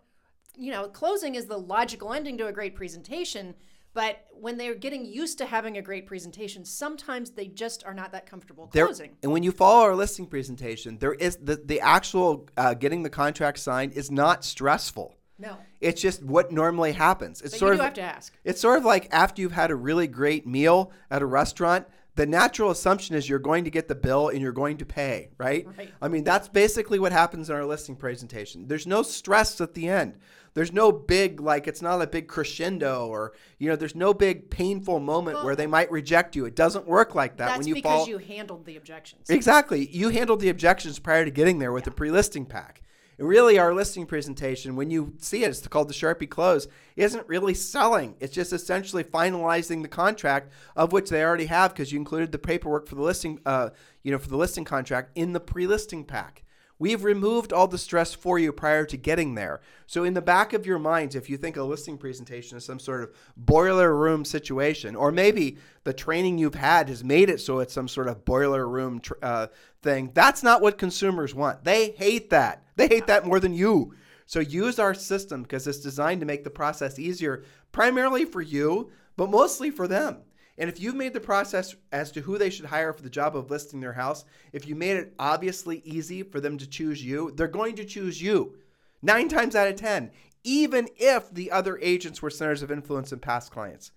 you 0.56 0.72
know, 0.72 0.88
closing 0.88 1.36
is 1.36 1.46
the 1.46 1.58
logical 1.58 2.14
ending 2.14 2.38
to 2.38 2.48
a 2.48 2.52
great 2.52 2.76
presentation. 2.76 3.56
But 3.96 4.28
when 4.32 4.58
they're 4.58 4.76
getting 4.76 5.04
used 5.04 5.40
to 5.40 5.46
having 5.48 5.78
a 5.78 5.82
great 5.82 6.06
presentation, 6.06 6.64
sometimes 6.64 7.32
they 7.32 7.48
just 7.48 7.84
are 7.86 7.94
not 7.94 8.12
that 8.12 8.28
comfortable 8.28 8.68
closing. 8.68 9.08
There, 9.08 9.18
and 9.24 9.32
when 9.32 9.42
you 9.42 9.52
follow 9.52 9.84
our 9.84 9.96
listing 9.96 10.28
presentation, 10.28 11.00
there 11.00 11.16
is 11.16 11.38
the, 11.38 11.56
the 11.56 11.82
actual 11.82 12.48
uh, 12.56 12.76
getting 12.76 13.02
the 13.02 13.10
contract 13.10 13.58
signed 13.58 13.94
is 13.94 14.12
not 14.12 14.46
stressful 14.46 15.19
No. 15.40 15.56
It's 15.80 16.02
just 16.02 16.22
what 16.22 16.52
normally 16.52 16.92
happens. 16.92 17.42
It's 17.42 17.54
But 17.54 17.60
sort 17.60 17.72
you 17.74 17.78
do 17.78 17.82
of 17.82 17.86
have 17.86 17.94
to 17.96 18.02
ask. 18.02 18.34
it's 18.44 18.60
sort 18.60 18.78
of 18.78 18.86
like 18.86 19.08
after 19.12 19.42
you've 19.42 19.54
had 19.54 19.72
a 19.72 19.76
really 19.76 20.08
great 20.08 20.46
meal 20.46 20.92
at 21.10 21.22
a 21.22 21.26
restaurant, 21.26 21.88
the 22.16 22.26
natural 22.26 22.70
assumption 22.72 23.16
is 23.16 23.30
you're 23.30 23.40
going 23.40 23.64
to 23.64 23.70
get 23.70 23.88
the 23.88 23.96
bill 23.96 24.28
and 24.28 24.42
you're 24.42 24.52
going 24.52 24.76
to 24.78 24.86
pay, 24.86 25.30
right? 25.38 25.66
Right. 25.78 25.94
I 26.02 26.10
mean, 26.10 26.26
that's 26.26 26.50
basically 26.50 27.00
what 27.00 27.14
happens 27.14 27.50
in 27.50 27.56
our 27.56 27.64
listing 27.64 27.96
presentation. 27.96 28.68
There's 28.68 28.86
no 28.86 29.04
stress 29.04 29.62
at 29.62 29.74
the 29.74 29.88
end. 29.88 30.18
There's 30.56 30.74
no 30.74 30.92
big 30.92 31.40
like 31.40 31.68
it's 31.68 31.82
not 31.82 32.02
a 32.02 32.08
big 32.08 32.28
crescendo 32.28 33.08
or 33.08 33.34
you 33.60 33.70
know, 33.70 33.78
there's 33.78 33.96
no 33.96 34.14
big 34.14 34.50
painful 34.50 35.00
moment 35.00 35.38
Well- 35.38 35.46
where 35.46 35.56
they 35.56 35.68
might 35.68 35.90
reject 35.92 36.36
you. 36.36 36.44
It 36.46 36.56
doesn't 36.56 36.86
work 36.86 37.16
like 37.16 37.38
that 37.38 37.58
when 37.58 37.68
you 37.68 37.76
because 37.76 38.00
fall 38.00 38.10
you 38.10 38.18
handled 38.18 38.66
the 38.66 38.76
objections. 38.76 39.30
Exactly. 39.30 39.88
You 39.90 40.10
handled 40.10 40.42
the 40.42 40.50
objections 40.50 41.00
prior 41.00 41.24
to 41.24 41.32
getting 41.32 41.60
there 41.60 41.72
with 41.72 41.86
the 41.86 41.92
pre-listing 41.92 42.46
pack. 42.46 42.82
Really, 43.20 43.60
our 43.60 43.74
listing 43.74 44.06
presentation, 44.06 44.78
when 44.78 44.90
you 44.90 45.14
see 45.18 45.44
it, 45.44 45.50
it's 45.50 45.68
called 45.68 45.90
the 45.90 45.94
Sharpie 45.94 46.30
Close, 46.30 46.70
isn't 46.96 47.28
really 47.28 47.54
selling. 47.54 48.16
It's 48.22 48.34
just 48.34 48.54
essentially 48.54 49.04
finalizing 49.04 49.82
the 49.82 49.90
contract 49.90 50.54
of 50.78 50.94
which 50.94 51.10
they 51.10 51.22
already 51.22 51.48
have 51.48 51.74
because 51.74 51.92
you 51.92 52.00
included 52.00 52.32
the 52.32 52.38
paperwork 52.38 52.88
for 52.88 52.96
the 52.96 53.02
listing, 53.02 53.42
uh, 53.46 53.72
you 54.04 54.12
know, 54.14 54.18
for 54.18 54.30
the 54.30 54.38
listing 54.38 54.64
contract 54.64 55.12
in 55.16 55.34
the 55.34 55.40
pre-listing 55.42 56.06
pack. 56.06 56.44
We've 56.82 57.04
removed 57.04 57.52
all 57.52 57.68
the 57.68 57.78
stress 57.78 58.14
for 58.14 58.40
you 58.40 58.54
prior 58.54 58.86
to 58.86 58.96
getting 58.96 59.36
there. 59.36 59.60
So, 59.86 60.06
in 60.06 60.14
the 60.14 60.22
back 60.22 60.54
of 60.54 60.66
your 60.66 60.80
minds, 60.80 61.14
if 61.14 61.30
you 61.30 61.36
think 61.36 61.58
a 61.58 61.64
listing 61.64 61.98
presentation 61.98 62.58
is 62.58 62.64
some 62.64 62.80
sort 62.80 63.04
of 63.04 63.14
boiler 63.36 63.94
room 63.94 64.24
situation, 64.24 64.96
or 64.96 65.12
maybe 65.12 65.58
the 65.84 65.92
training 65.92 66.38
you've 66.38 66.56
had 66.56 66.88
has 66.88 67.04
made 67.04 67.30
it 67.30 67.42
so 67.42 67.60
it's 67.60 67.74
some 67.74 67.90
sort 67.90 68.08
of 68.08 68.24
boiler 68.24 68.66
room 68.66 69.02
tr- 69.02 69.14
uh, 69.22 69.48
thing, 69.82 70.12
that's 70.14 70.42
not 70.42 70.62
what 70.62 70.78
consumers 70.78 71.36
want. 71.36 71.66
They 71.66 71.92
hate 71.92 72.30
that. 72.30 72.64
They 72.78 72.88
hate 72.88 73.08
that 73.08 73.28
more 73.28 73.42
than 73.42 73.54
you. 73.54 73.94
So, 74.26 74.40
use 74.40 74.80
our 74.80 74.94
system 74.94 75.44
because 75.44 75.68
it's 75.68 75.80
designed 75.82 76.22
to 76.22 76.28
make 76.28 76.46
the 76.46 76.50
process 76.50 76.98
easier, 76.98 77.44
primarily 77.74 78.24
for 78.24 78.42
you, 78.42 78.90
but 79.18 79.30
mostly 79.30 79.70
for 79.70 79.86
them. 79.86 80.20
And 80.60 80.70
if 80.70 80.80
you've 80.80 80.96
made 80.96 81.14
the 81.14 81.22
process 81.22 81.74
as 81.94 82.12
to 82.12 82.22
who 82.22 82.38
they 82.38 82.50
should 82.50 82.66
hire 82.66 82.92
for 82.92 83.02
the 83.02 83.10
job 83.10 83.36
of 83.36 83.50
listing 83.50 83.80
their 83.80 83.94
house, 83.94 84.26
if 84.52 84.68
you 84.68 84.76
made 84.76 84.98
it 84.98 85.14
obviously 85.18 85.82
easy 85.86 86.22
for 86.22 86.42
them 86.42 86.58
to 86.58 86.68
choose 86.68 87.04
you, 87.04 87.32
they're 87.32 87.48
going 87.48 87.78
to 87.78 87.86
choose 87.86 88.22
you. 88.22 88.58
Nine 89.02 89.30
times 89.30 89.56
out 89.56 89.70
of 89.70 89.78
10, 89.78 90.12
even 90.44 90.90
if 90.98 91.34
the 91.34 91.50
other 91.50 91.80
agents 91.82 92.22
were 92.22 92.30
centers 92.30 92.62
of 92.62 92.72
influence 92.72 93.14
and 93.14 93.22
past 93.22 93.54
clients. 93.54 93.94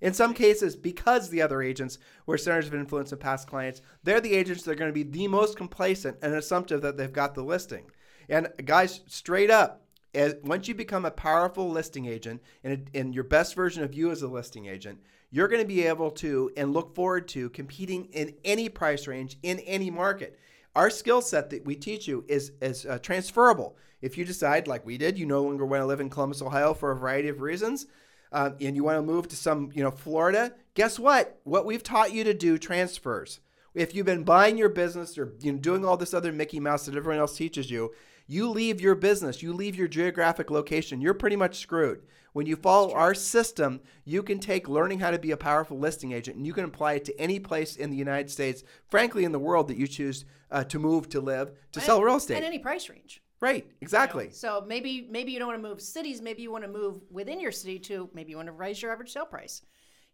In 0.00 0.14
some 0.14 0.32
cases, 0.32 0.74
because 0.74 1.28
the 1.28 1.42
other 1.42 1.60
agents 1.62 1.98
were 2.24 2.38
centers 2.38 2.66
of 2.66 2.74
influence 2.74 3.12
and 3.12 3.20
past 3.20 3.46
clients, 3.46 3.82
they're 4.02 4.20
the 4.20 4.34
agents 4.34 4.62
that 4.62 4.72
are 4.72 4.76
going 4.76 4.90
to 4.90 4.94
be 4.94 5.02
the 5.02 5.28
most 5.28 5.56
complacent 5.56 6.16
and 6.22 6.34
assumptive 6.34 6.80
that 6.80 6.96
they've 6.96 7.12
got 7.12 7.34
the 7.34 7.42
listing. 7.42 7.90
And 8.28 8.48
guys, 8.64 9.02
straight 9.06 9.50
up, 9.50 9.82
as, 10.14 10.36
once 10.42 10.66
you 10.66 10.74
become 10.74 11.04
a 11.04 11.10
powerful 11.10 11.68
listing 11.68 12.06
agent 12.06 12.42
and, 12.64 12.90
and 12.94 13.14
your 13.14 13.24
best 13.24 13.54
version 13.54 13.82
of 13.82 13.94
you 13.94 14.10
as 14.10 14.22
a 14.22 14.28
listing 14.28 14.66
agent, 14.66 14.98
you're 15.30 15.48
going 15.48 15.62
to 15.62 15.68
be 15.68 15.86
able 15.86 16.10
to 16.12 16.50
and 16.56 16.72
look 16.72 16.94
forward 16.94 17.28
to 17.28 17.50
competing 17.50 18.06
in 18.12 18.34
any 18.44 18.68
price 18.68 19.06
range 19.06 19.38
in 19.42 19.58
any 19.60 19.90
market. 19.90 20.38
Our 20.74 20.90
skill 20.90 21.22
set 21.22 21.50
that 21.50 21.64
we 21.64 21.74
teach 21.74 22.06
you 22.06 22.24
is, 22.28 22.52
is 22.60 22.86
uh, 22.86 22.98
transferable. 22.98 23.76
If 24.02 24.18
you 24.18 24.24
decide, 24.24 24.68
like 24.68 24.84
we 24.84 24.98
did, 24.98 25.18
you 25.18 25.26
no 25.26 25.42
longer 25.42 25.64
want 25.64 25.80
to 25.80 25.86
live 25.86 26.00
in 26.00 26.10
Columbus, 26.10 26.42
Ohio 26.42 26.74
for 26.74 26.90
a 26.90 26.96
variety 26.96 27.28
of 27.28 27.40
reasons, 27.40 27.86
um, 28.30 28.56
and 28.60 28.76
you 28.76 28.84
want 28.84 28.98
to 28.98 29.02
move 29.02 29.28
to 29.28 29.36
some, 29.36 29.70
you 29.74 29.82
know, 29.82 29.90
Florida, 29.90 30.52
guess 30.74 30.98
what? 30.98 31.40
What 31.44 31.64
we've 31.64 31.82
taught 31.82 32.12
you 32.12 32.24
to 32.24 32.34
do 32.34 32.58
transfers. 32.58 33.40
If 33.74 33.94
you've 33.94 34.06
been 34.06 34.24
buying 34.24 34.58
your 34.58 34.68
business 34.68 35.16
or 35.16 35.34
you 35.40 35.52
know, 35.52 35.58
doing 35.58 35.84
all 35.84 35.96
this 35.96 36.14
other 36.14 36.32
Mickey 36.32 36.60
Mouse 36.60 36.86
that 36.86 36.94
everyone 36.94 37.20
else 37.20 37.36
teaches 37.36 37.70
you, 37.70 37.92
you 38.26 38.50
leave 38.50 38.80
your 38.80 38.94
business, 38.94 39.42
you 39.42 39.52
leave 39.52 39.76
your 39.76 39.88
geographic 39.88 40.50
location, 40.50 41.00
you're 41.00 41.14
pretty 41.14 41.36
much 41.36 41.58
screwed. 41.58 42.02
When 42.32 42.46
you 42.46 42.56
follow 42.56 42.92
our 42.92 43.14
system, 43.14 43.80
you 44.04 44.22
can 44.22 44.38
take 44.38 44.68
learning 44.68 44.98
how 44.98 45.10
to 45.10 45.18
be 45.18 45.30
a 45.30 45.36
powerful 45.38 45.78
listing 45.78 46.12
agent 46.12 46.36
and 46.36 46.46
you 46.46 46.52
can 46.52 46.64
apply 46.64 46.94
it 46.94 47.04
to 47.06 47.18
any 47.18 47.40
place 47.40 47.76
in 47.76 47.90
the 47.90 47.96
United 47.96 48.30
States, 48.30 48.62
frankly, 48.88 49.24
in 49.24 49.32
the 49.32 49.38
world 49.38 49.68
that 49.68 49.78
you 49.78 49.86
choose 49.86 50.26
uh, 50.50 50.62
to 50.64 50.78
move, 50.78 51.08
to 51.08 51.20
live, 51.20 51.52
to 51.72 51.80
sell 51.80 52.02
real 52.02 52.16
estate. 52.16 52.36
At 52.36 52.42
any 52.42 52.58
price 52.58 52.90
range. 52.90 53.22
right, 53.40 53.66
exactly. 53.80 54.30
So 54.32 54.62
maybe 54.66 55.08
maybe 55.10 55.32
you 55.32 55.38
don't 55.38 55.48
want 55.48 55.62
to 55.62 55.68
move 55.68 55.80
cities. 55.80 56.20
Maybe 56.20 56.42
you 56.42 56.52
want 56.52 56.64
to 56.64 56.70
move 56.70 57.00
within 57.10 57.40
your 57.40 57.52
city 57.52 57.78
to 57.80 58.10
maybe 58.12 58.30
you 58.30 58.36
want 58.36 58.48
to 58.48 58.52
raise 58.52 58.82
your 58.82 58.92
average 58.92 59.12
sale 59.12 59.24
price. 59.24 59.62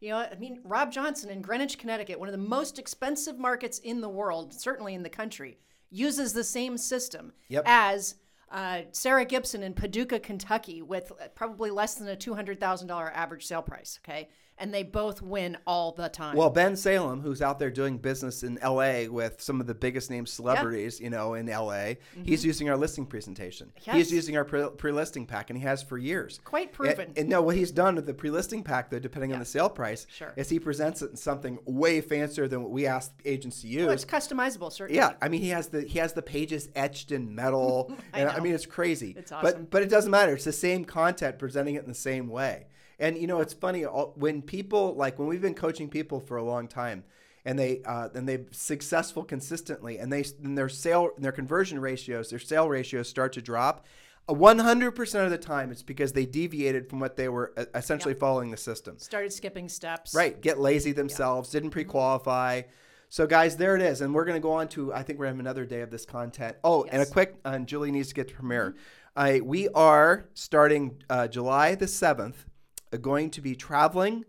You 0.00 0.10
know, 0.10 0.18
I 0.18 0.34
mean, 0.36 0.60
Rob 0.64 0.92
Johnson 0.92 1.30
in 1.30 1.42
Greenwich, 1.42 1.78
Connecticut, 1.78 2.18
one 2.18 2.28
of 2.28 2.32
the 2.32 2.38
most 2.38 2.78
expensive 2.78 3.38
markets 3.38 3.78
in 3.80 4.00
the 4.00 4.08
world, 4.08 4.52
certainly 4.52 4.94
in 4.94 5.02
the 5.02 5.08
country, 5.08 5.58
uses 5.92 6.32
the 6.32 6.44
same 6.44 6.76
system 6.78 7.32
Yep. 7.48 7.62
as 7.66 8.16
uh, 8.50 8.82
Sarah 8.92 9.24
Gibson 9.24 9.62
in 9.62 9.74
Paducah, 9.74 10.20
Kentucky, 10.20 10.82
with 10.82 11.12
probably 11.34 11.70
less 11.70 11.94
than 11.94 12.08
a 12.08 12.16
two 12.16 12.34
hundred 12.34 12.58
thousand 12.60 12.88
dollar 12.88 13.10
average 13.12 13.46
sale 13.46 13.62
price. 13.62 13.98
Okay, 14.04 14.28
and 14.58 14.72
they 14.72 14.82
both 14.82 15.22
win 15.22 15.56
all 15.66 15.92
the 15.92 16.08
time. 16.08 16.36
Well, 16.36 16.50
Ben 16.50 16.76
Salem, 16.76 17.20
who's 17.20 17.42
out 17.42 17.58
there 17.58 17.70
doing 17.70 17.98
business 17.98 18.42
in 18.42 18.58
LA 18.62 19.04
with 19.08 19.40
some 19.40 19.60
of 19.60 19.66
the 19.66 19.74
biggest 19.74 20.10
name 20.10 20.26
celebrities, 20.26 21.00
you 21.00 21.10
know, 21.10 21.34
in 21.34 21.46
LA, 21.46 21.94
mm-hmm. 21.96 22.24
he's 22.24 22.44
using 22.44 22.70
our 22.70 22.76
listing 22.76 23.06
presentation. 23.06 23.72
Yes. 23.84 23.96
He's 23.96 24.12
using 24.12 24.36
our 24.36 24.44
pre- 24.44 24.70
pre-listing 24.70 25.26
pack, 25.26 25.50
and 25.50 25.58
he 25.58 25.64
has 25.64 25.82
for 25.82 25.98
years. 25.98 26.40
Quite 26.44 26.68
And- 26.68 26.72
proven. 26.72 27.12
And, 27.16 27.28
no, 27.28 27.42
what 27.42 27.56
he's 27.56 27.72
done 27.72 27.96
with 27.96 28.06
the 28.06 28.14
pre-listing 28.14 28.62
pack, 28.62 28.90
though, 28.90 28.98
depending 28.98 29.32
on 29.32 29.40
the 29.40 29.44
sale 29.44 29.68
price, 29.68 30.06
Sure. 30.10 30.32
is 30.36 30.48
he 30.48 30.60
presents 30.60 31.02
it 31.02 31.10
in 31.10 31.16
something 31.16 31.58
way 31.64 32.00
fancier 32.00 32.46
than 32.46 32.62
what 32.62 32.70
we 32.70 32.86
ask 32.86 33.12
agents 33.24 33.62
to 33.62 33.68
use. 33.68 33.86
Well, 33.86 33.94
it's 33.94 34.04
customizable, 34.04 34.70
certainly. 34.72 34.96
Yeah, 34.96 35.14
I 35.20 35.28
mean 35.28 35.40
he 35.40 35.48
has 35.48 35.68
the 35.68 35.82
he 35.82 35.98
has 35.98 36.12
the 36.12 36.22
pages 36.22 36.68
etched 36.74 37.10
in 37.12 37.34
metal, 37.34 37.92
I 38.12 38.20
and 38.20 38.30
I 38.30 38.40
mean 38.40 38.54
it's 38.54 38.66
crazy. 38.66 39.14
It's 39.16 39.32
awesome. 39.32 39.62
But 39.62 39.70
but 39.70 39.82
it 39.82 39.88
doesn't 39.88 40.10
matter. 40.10 40.34
It's 40.34 40.44
the 40.44 40.52
same 40.52 40.84
content, 40.84 41.38
presenting 41.38 41.74
it 41.74 41.82
in 41.82 41.88
the 41.88 41.94
same 41.94 42.28
way. 42.28 42.66
And 43.02 43.18
you 43.18 43.26
know 43.26 43.40
it's 43.40 43.52
funny 43.52 43.82
when 43.82 44.42
people 44.42 44.94
like 44.94 45.18
when 45.18 45.26
we've 45.26 45.42
been 45.42 45.54
coaching 45.54 45.88
people 45.88 46.20
for 46.20 46.36
a 46.36 46.44
long 46.44 46.68
time, 46.68 47.02
and 47.44 47.58
they 47.58 47.82
uh, 47.84 48.08
and 48.14 48.28
they're 48.28 48.46
successful 48.52 49.24
consistently, 49.24 49.98
and 49.98 50.12
they 50.12 50.24
and 50.42 50.56
their 50.56 50.68
sale 50.68 51.10
their 51.18 51.32
conversion 51.32 51.80
ratios, 51.80 52.30
their 52.30 52.38
sale 52.38 52.68
ratios 52.68 53.08
start 53.08 53.32
to 53.32 53.42
drop. 53.42 53.86
One 54.26 54.60
hundred 54.60 54.92
percent 54.92 55.24
of 55.24 55.32
the 55.32 55.38
time, 55.38 55.72
it's 55.72 55.82
because 55.82 56.12
they 56.12 56.26
deviated 56.26 56.88
from 56.88 57.00
what 57.00 57.16
they 57.16 57.28
were 57.28 57.52
uh, 57.56 57.64
essentially 57.74 58.14
following 58.14 58.52
the 58.52 58.56
system. 58.56 58.98
Started 59.00 59.32
skipping 59.32 59.68
steps. 59.68 60.14
Right. 60.14 60.40
Get 60.40 60.60
lazy 60.60 60.92
themselves, 60.92 61.50
didn't 61.50 61.70
pre 61.70 61.82
qualify. 61.82 62.62
So, 63.08 63.26
guys, 63.26 63.58
there 63.58 63.76
it 63.76 63.82
is. 63.82 64.00
And 64.00 64.14
we're 64.14 64.24
going 64.24 64.36
to 64.36 64.40
go 64.40 64.52
on 64.52 64.68
to, 64.68 64.94
I 64.94 65.02
think 65.02 65.18
we're 65.18 65.26
having 65.26 65.40
another 65.40 65.66
day 65.66 65.82
of 65.82 65.90
this 65.90 66.06
content. 66.06 66.56
Oh, 66.64 66.84
and 66.84 67.02
a 67.02 67.04
quick, 67.04 67.34
uh, 67.44 67.50
and 67.50 67.66
Julie 67.66 67.90
needs 67.90 68.08
to 68.08 68.14
get 68.14 68.28
to 68.28 68.34
premiere. 68.34 68.74
I 69.14 69.40
we 69.40 69.68
are 69.70 70.30
starting 70.32 71.02
uh, 71.10 71.28
July 71.28 71.74
the 71.74 71.84
7th, 71.84 72.46
uh, 72.92 72.96
going 72.96 73.30
to 73.30 73.40
be 73.40 73.54
traveling 73.54 74.24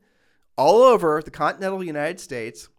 all 0.58 0.82
over 0.82 1.22
the 1.24 1.32
continental 1.32 1.84
United 1.84 2.20
States. 2.20 2.70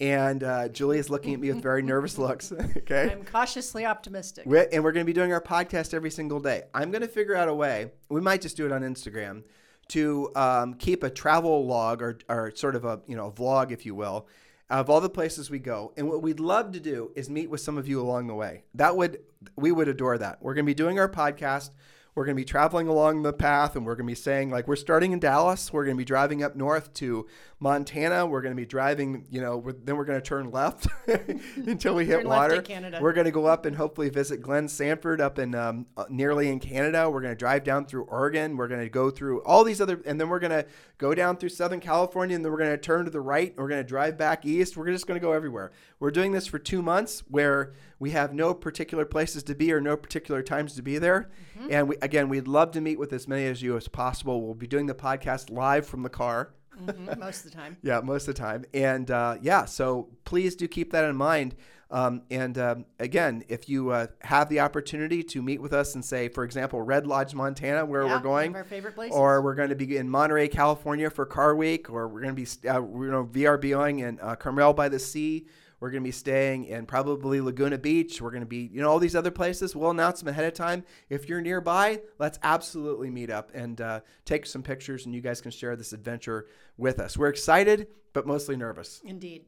And 0.00 0.42
uh, 0.42 0.68
Julie 0.68 0.98
is 0.98 1.10
looking 1.10 1.32
at 1.34 1.40
me 1.40 1.52
with 1.52 1.62
very 1.62 1.82
nervous 1.92 2.18
looks. 2.18 2.52
okay. 2.78 3.10
I'm 3.12 3.24
cautiously 3.24 3.86
optimistic. 3.86 4.46
We're, 4.46 4.68
and 4.72 4.82
we're 4.82 4.92
going 4.92 5.04
to 5.04 5.08
be 5.08 5.12
doing 5.12 5.32
our 5.32 5.40
podcast 5.40 5.94
every 5.94 6.10
single 6.10 6.40
day. 6.40 6.64
I'm 6.74 6.90
going 6.90 7.02
to 7.02 7.08
figure 7.08 7.36
out 7.36 7.48
a 7.48 7.54
way. 7.54 7.92
We 8.08 8.20
might 8.20 8.40
just 8.40 8.56
do 8.56 8.66
it 8.66 8.72
on 8.72 8.82
Instagram 8.82 9.44
to 9.88 10.30
um, 10.34 10.74
keep 10.74 11.02
a 11.02 11.10
travel 11.10 11.66
log 11.66 12.02
or, 12.02 12.18
or 12.28 12.52
sort 12.54 12.76
of 12.76 12.84
a 12.84 13.00
you 13.06 13.16
know 13.16 13.26
a 13.26 13.32
vlog, 13.32 13.70
if 13.70 13.84
you 13.84 13.94
will, 13.94 14.26
of 14.70 14.88
all 14.88 15.00
the 15.00 15.10
places 15.10 15.50
we 15.50 15.58
go. 15.58 15.92
And 15.96 16.08
what 16.08 16.22
we'd 16.22 16.40
love 16.40 16.72
to 16.72 16.80
do 16.80 17.12
is 17.14 17.28
meet 17.28 17.50
with 17.50 17.60
some 17.60 17.76
of 17.76 17.86
you 17.86 18.00
along 18.00 18.26
the 18.26 18.34
way. 18.34 18.64
That 18.74 18.96
would 18.96 19.20
we 19.56 19.70
would 19.70 19.88
adore 19.88 20.18
that. 20.18 20.42
We're 20.42 20.54
going 20.54 20.64
to 20.64 20.70
be 20.70 20.74
doing 20.74 20.98
our 20.98 21.08
podcast. 21.08 21.70
We're 22.14 22.26
going 22.26 22.36
to 22.36 22.40
be 22.40 22.44
traveling 22.44 22.88
along 22.88 23.22
the 23.22 23.32
path, 23.32 23.74
and 23.74 23.86
we're 23.86 23.94
going 23.94 24.06
to 24.06 24.10
be 24.10 24.14
saying 24.14 24.50
like 24.50 24.68
we're 24.68 24.76
starting 24.76 25.12
in 25.12 25.18
Dallas. 25.18 25.72
We're 25.72 25.84
going 25.84 25.96
to 25.96 26.00
be 26.00 26.04
driving 26.04 26.42
up 26.42 26.54
north 26.54 26.92
to 26.94 27.26
Montana. 27.62 28.26
We're 28.26 28.42
going 28.42 28.54
to 28.54 28.60
be 28.60 28.66
driving, 28.66 29.24
you 29.30 29.40
know, 29.40 29.56
we're, 29.56 29.72
then 29.72 29.96
we're 29.96 30.04
going 30.04 30.20
to 30.20 30.26
turn 30.26 30.50
left 30.50 30.88
until 31.56 31.94
we 31.94 32.04
hit 32.04 32.18
Turn 32.18 32.28
water. 32.28 32.56
We're 33.00 33.12
going 33.12 33.26
to 33.26 33.30
go 33.30 33.46
up 33.46 33.66
and 33.66 33.76
hopefully 33.76 34.10
visit 34.10 34.42
Glen 34.42 34.68
Sanford 34.68 35.20
up 35.20 35.38
in 35.38 35.54
um, 35.54 35.86
uh, 35.96 36.04
nearly 36.10 36.48
in 36.48 36.58
Canada. 36.58 37.08
We're 37.08 37.20
going 37.20 37.32
to 37.32 37.38
drive 37.38 37.62
down 37.62 37.86
through 37.86 38.02
Oregon. 38.04 38.56
We're 38.56 38.66
going 38.66 38.80
to 38.80 38.88
go 38.88 39.10
through 39.10 39.42
all 39.42 39.62
these 39.62 39.80
other, 39.80 40.02
and 40.04 40.20
then 40.20 40.28
we're 40.28 40.40
going 40.40 40.50
to 40.50 40.66
go 40.98 41.14
down 41.14 41.36
through 41.36 41.50
Southern 41.50 41.78
California, 41.78 42.34
and 42.34 42.44
then 42.44 42.50
we're 42.50 42.58
going 42.58 42.70
to 42.70 42.76
turn 42.76 43.04
to 43.04 43.10
the 43.12 43.20
right. 43.20 43.54
We're 43.56 43.68
going 43.68 43.82
to 43.82 43.88
drive 43.88 44.18
back 44.18 44.44
east. 44.44 44.76
We're 44.76 44.90
just 44.90 45.06
going 45.06 45.18
to 45.18 45.24
go 45.24 45.32
everywhere. 45.32 45.70
We're 46.00 46.10
doing 46.10 46.32
this 46.32 46.48
for 46.48 46.58
two 46.58 46.82
months, 46.82 47.22
where 47.28 47.74
we 48.00 48.10
have 48.10 48.34
no 48.34 48.54
particular 48.54 49.04
places 49.04 49.44
to 49.44 49.54
be 49.54 49.72
or 49.72 49.80
no 49.80 49.96
particular 49.96 50.42
times 50.42 50.74
to 50.74 50.82
be 50.82 50.98
there. 50.98 51.30
And 51.70 51.88
we, 51.88 51.96
again, 52.02 52.28
we'd 52.28 52.48
love 52.48 52.72
to 52.72 52.80
meet 52.80 52.98
with 52.98 53.12
as 53.12 53.28
many 53.28 53.46
of 53.46 53.62
you 53.62 53.76
as 53.76 53.86
possible. 53.86 54.42
We'll 54.42 54.54
be 54.54 54.66
doing 54.66 54.86
the 54.86 54.94
podcast 54.94 55.48
live 55.48 55.86
from 55.86 56.02
the 56.02 56.08
car. 56.08 56.52
Mhm, 56.80 57.18
most 57.18 57.44
of 57.44 57.50
the 57.50 57.56
time. 57.56 57.76
Yeah, 57.82 58.00
most 58.00 58.28
of 58.28 58.34
the 58.34 58.40
time. 58.40 58.64
And 58.72 59.10
uh, 59.10 59.36
yeah, 59.40 59.64
so 59.64 60.08
please 60.24 60.56
do 60.56 60.66
keep 60.68 60.92
that 60.92 61.04
in 61.04 61.16
mind. 61.16 61.54
Um, 61.90 62.22
and 62.30 62.56
um, 62.56 62.86
again, 62.98 63.44
if 63.48 63.68
you 63.68 63.90
uh, 63.90 64.06
have 64.20 64.48
the 64.48 64.60
opportunity 64.60 65.22
to 65.24 65.42
meet 65.42 65.60
with 65.60 65.74
us 65.74 65.94
and 65.94 66.02
say, 66.02 66.28
for 66.28 66.42
example, 66.42 66.80
Red 66.80 67.06
Lodge, 67.06 67.34
Montana, 67.34 67.84
where 67.84 68.04
Yeah, 68.06 68.16
we're 68.16 68.22
going, 68.22 68.54
our 68.56 68.64
favorite 68.64 68.94
places. 68.94 69.14
or 69.14 69.42
we're 69.42 69.54
going 69.54 69.68
to 69.68 69.74
be 69.74 69.98
in 69.98 70.08
Monterey, 70.08 70.48
California 70.48 71.10
for 71.10 71.26
Car 71.26 71.54
Week, 71.54 71.90
or 71.90 72.08
we're 72.08 72.22
going 72.22 72.34
to 72.34 72.42
be 72.62 72.68
uh, 72.68 72.80
you 72.80 73.10
know 73.10 73.26
VRBOing 73.26 74.00
in 74.08 74.18
uh, 74.20 74.36
Carmel 74.36 74.72
by 74.72 74.88
the 74.88 74.98
Sea. 74.98 75.46
We're 75.82 75.90
going 75.90 76.04
to 76.04 76.06
be 76.06 76.12
staying 76.12 76.66
in 76.66 76.86
probably 76.86 77.40
Laguna 77.40 77.76
Beach. 77.76 78.22
We're 78.22 78.30
going 78.30 78.42
to 78.42 78.46
be, 78.46 78.70
you 78.72 78.80
know, 78.80 78.88
all 78.88 79.00
these 79.00 79.16
other 79.16 79.32
places. 79.32 79.74
We'll 79.74 79.90
announce 79.90 80.20
them 80.20 80.28
ahead 80.28 80.44
of 80.44 80.54
time. 80.54 80.84
If 81.10 81.28
you're 81.28 81.40
nearby, 81.40 82.02
let's 82.20 82.38
absolutely 82.44 83.10
meet 83.10 83.30
up 83.30 83.50
and 83.52 83.80
uh, 83.80 84.00
take 84.24 84.46
some 84.46 84.62
pictures, 84.62 85.06
and 85.06 85.12
you 85.12 85.20
guys 85.20 85.40
can 85.40 85.50
share 85.50 85.74
this 85.74 85.92
adventure 85.92 86.46
with 86.78 87.00
us. 87.00 87.16
We're 87.16 87.30
excited, 87.30 87.88
but 88.12 88.28
mostly 88.28 88.54
nervous. 88.54 89.00
Indeed. 89.04 89.44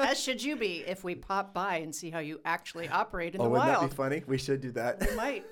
As 0.00 0.18
should 0.18 0.42
you 0.42 0.56
be 0.56 0.82
if 0.88 1.04
we 1.04 1.14
pop 1.14 1.54
by 1.54 1.76
and 1.76 1.94
see 1.94 2.10
how 2.10 2.18
you 2.18 2.40
actually 2.44 2.88
operate 2.88 3.36
in 3.36 3.40
oh, 3.40 3.44
the 3.44 3.50
wouldn't 3.50 3.68
wild. 3.68 3.84
that 3.84 3.90
be 3.90 3.94
funny? 3.94 4.24
We 4.26 4.38
should 4.38 4.60
do 4.60 4.72
that. 4.72 5.08
We 5.08 5.14
might. 5.14 5.44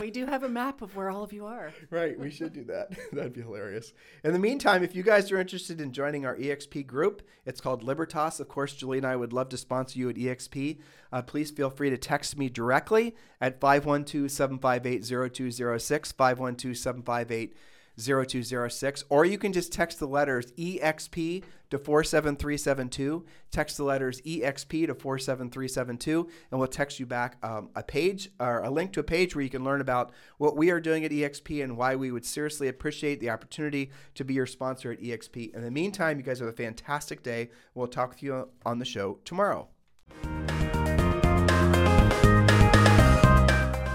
We 0.00 0.10
do 0.10 0.26
have 0.26 0.42
a 0.42 0.48
map 0.48 0.82
of 0.82 0.96
where 0.96 1.10
all 1.10 1.22
of 1.22 1.32
you 1.32 1.46
are. 1.46 1.72
right, 1.90 2.18
we 2.18 2.30
should 2.30 2.52
do 2.52 2.64
that. 2.64 2.90
That'd 3.12 3.32
be 3.32 3.42
hilarious. 3.42 3.92
In 4.24 4.32
the 4.32 4.38
meantime, 4.38 4.82
if 4.82 4.94
you 4.94 5.02
guys 5.02 5.30
are 5.30 5.38
interested 5.38 5.80
in 5.80 5.92
joining 5.92 6.26
our 6.26 6.36
EXP 6.36 6.86
group, 6.86 7.22
it's 7.44 7.60
called 7.60 7.82
Libertas. 7.82 8.40
Of 8.40 8.48
course, 8.48 8.74
Julie 8.74 8.98
and 8.98 9.06
I 9.06 9.16
would 9.16 9.32
love 9.32 9.48
to 9.50 9.56
sponsor 9.56 9.98
you 9.98 10.08
at 10.08 10.16
EXP. 10.16 10.78
Uh, 11.12 11.22
please 11.22 11.50
feel 11.50 11.70
free 11.70 11.90
to 11.90 11.98
text 11.98 12.36
me 12.36 12.48
directly 12.48 13.14
at 13.40 13.60
512 13.60 14.30
758 14.30 15.04
0206, 15.32 16.12
512 16.12 16.76
758 16.76 17.56
0206, 17.98 19.04
or 19.08 19.24
you 19.24 19.38
can 19.38 19.52
just 19.52 19.72
text 19.72 19.98
the 19.98 20.06
letters 20.06 20.52
EXP 20.52 21.42
to 21.70 21.78
47372. 21.78 23.24
Text 23.50 23.76
the 23.76 23.84
letters 23.84 24.20
EXP 24.22 24.86
to 24.86 24.94
47372, 24.94 26.28
and 26.50 26.58
we'll 26.58 26.68
text 26.68 27.00
you 27.00 27.06
back 27.06 27.36
um, 27.42 27.70
a 27.74 27.82
page 27.82 28.30
or 28.40 28.60
a 28.60 28.70
link 28.70 28.92
to 28.92 29.00
a 29.00 29.04
page 29.04 29.34
where 29.34 29.42
you 29.42 29.50
can 29.50 29.64
learn 29.64 29.80
about 29.80 30.12
what 30.38 30.56
we 30.56 30.70
are 30.70 30.80
doing 30.80 31.04
at 31.04 31.10
EXP 31.10 31.62
and 31.62 31.76
why 31.76 31.96
we 31.96 32.10
would 32.10 32.24
seriously 32.24 32.68
appreciate 32.68 33.20
the 33.20 33.30
opportunity 33.30 33.90
to 34.14 34.24
be 34.24 34.34
your 34.34 34.46
sponsor 34.46 34.92
at 34.92 35.00
EXP. 35.00 35.54
In 35.54 35.62
the 35.62 35.70
meantime, 35.70 36.18
you 36.18 36.24
guys 36.24 36.40
have 36.40 36.48
a 36.48 36.52
fantastic 36.52 37.22
day. 37.22 37.50
We'll 37.74 37.88
talk 37.88 38.10
with 38.10 38.22
you 38.22 38.48
on 38.64 38.78
the 38.78 38.84
show 38.84 39.18
tomorrow. 39.24 39.68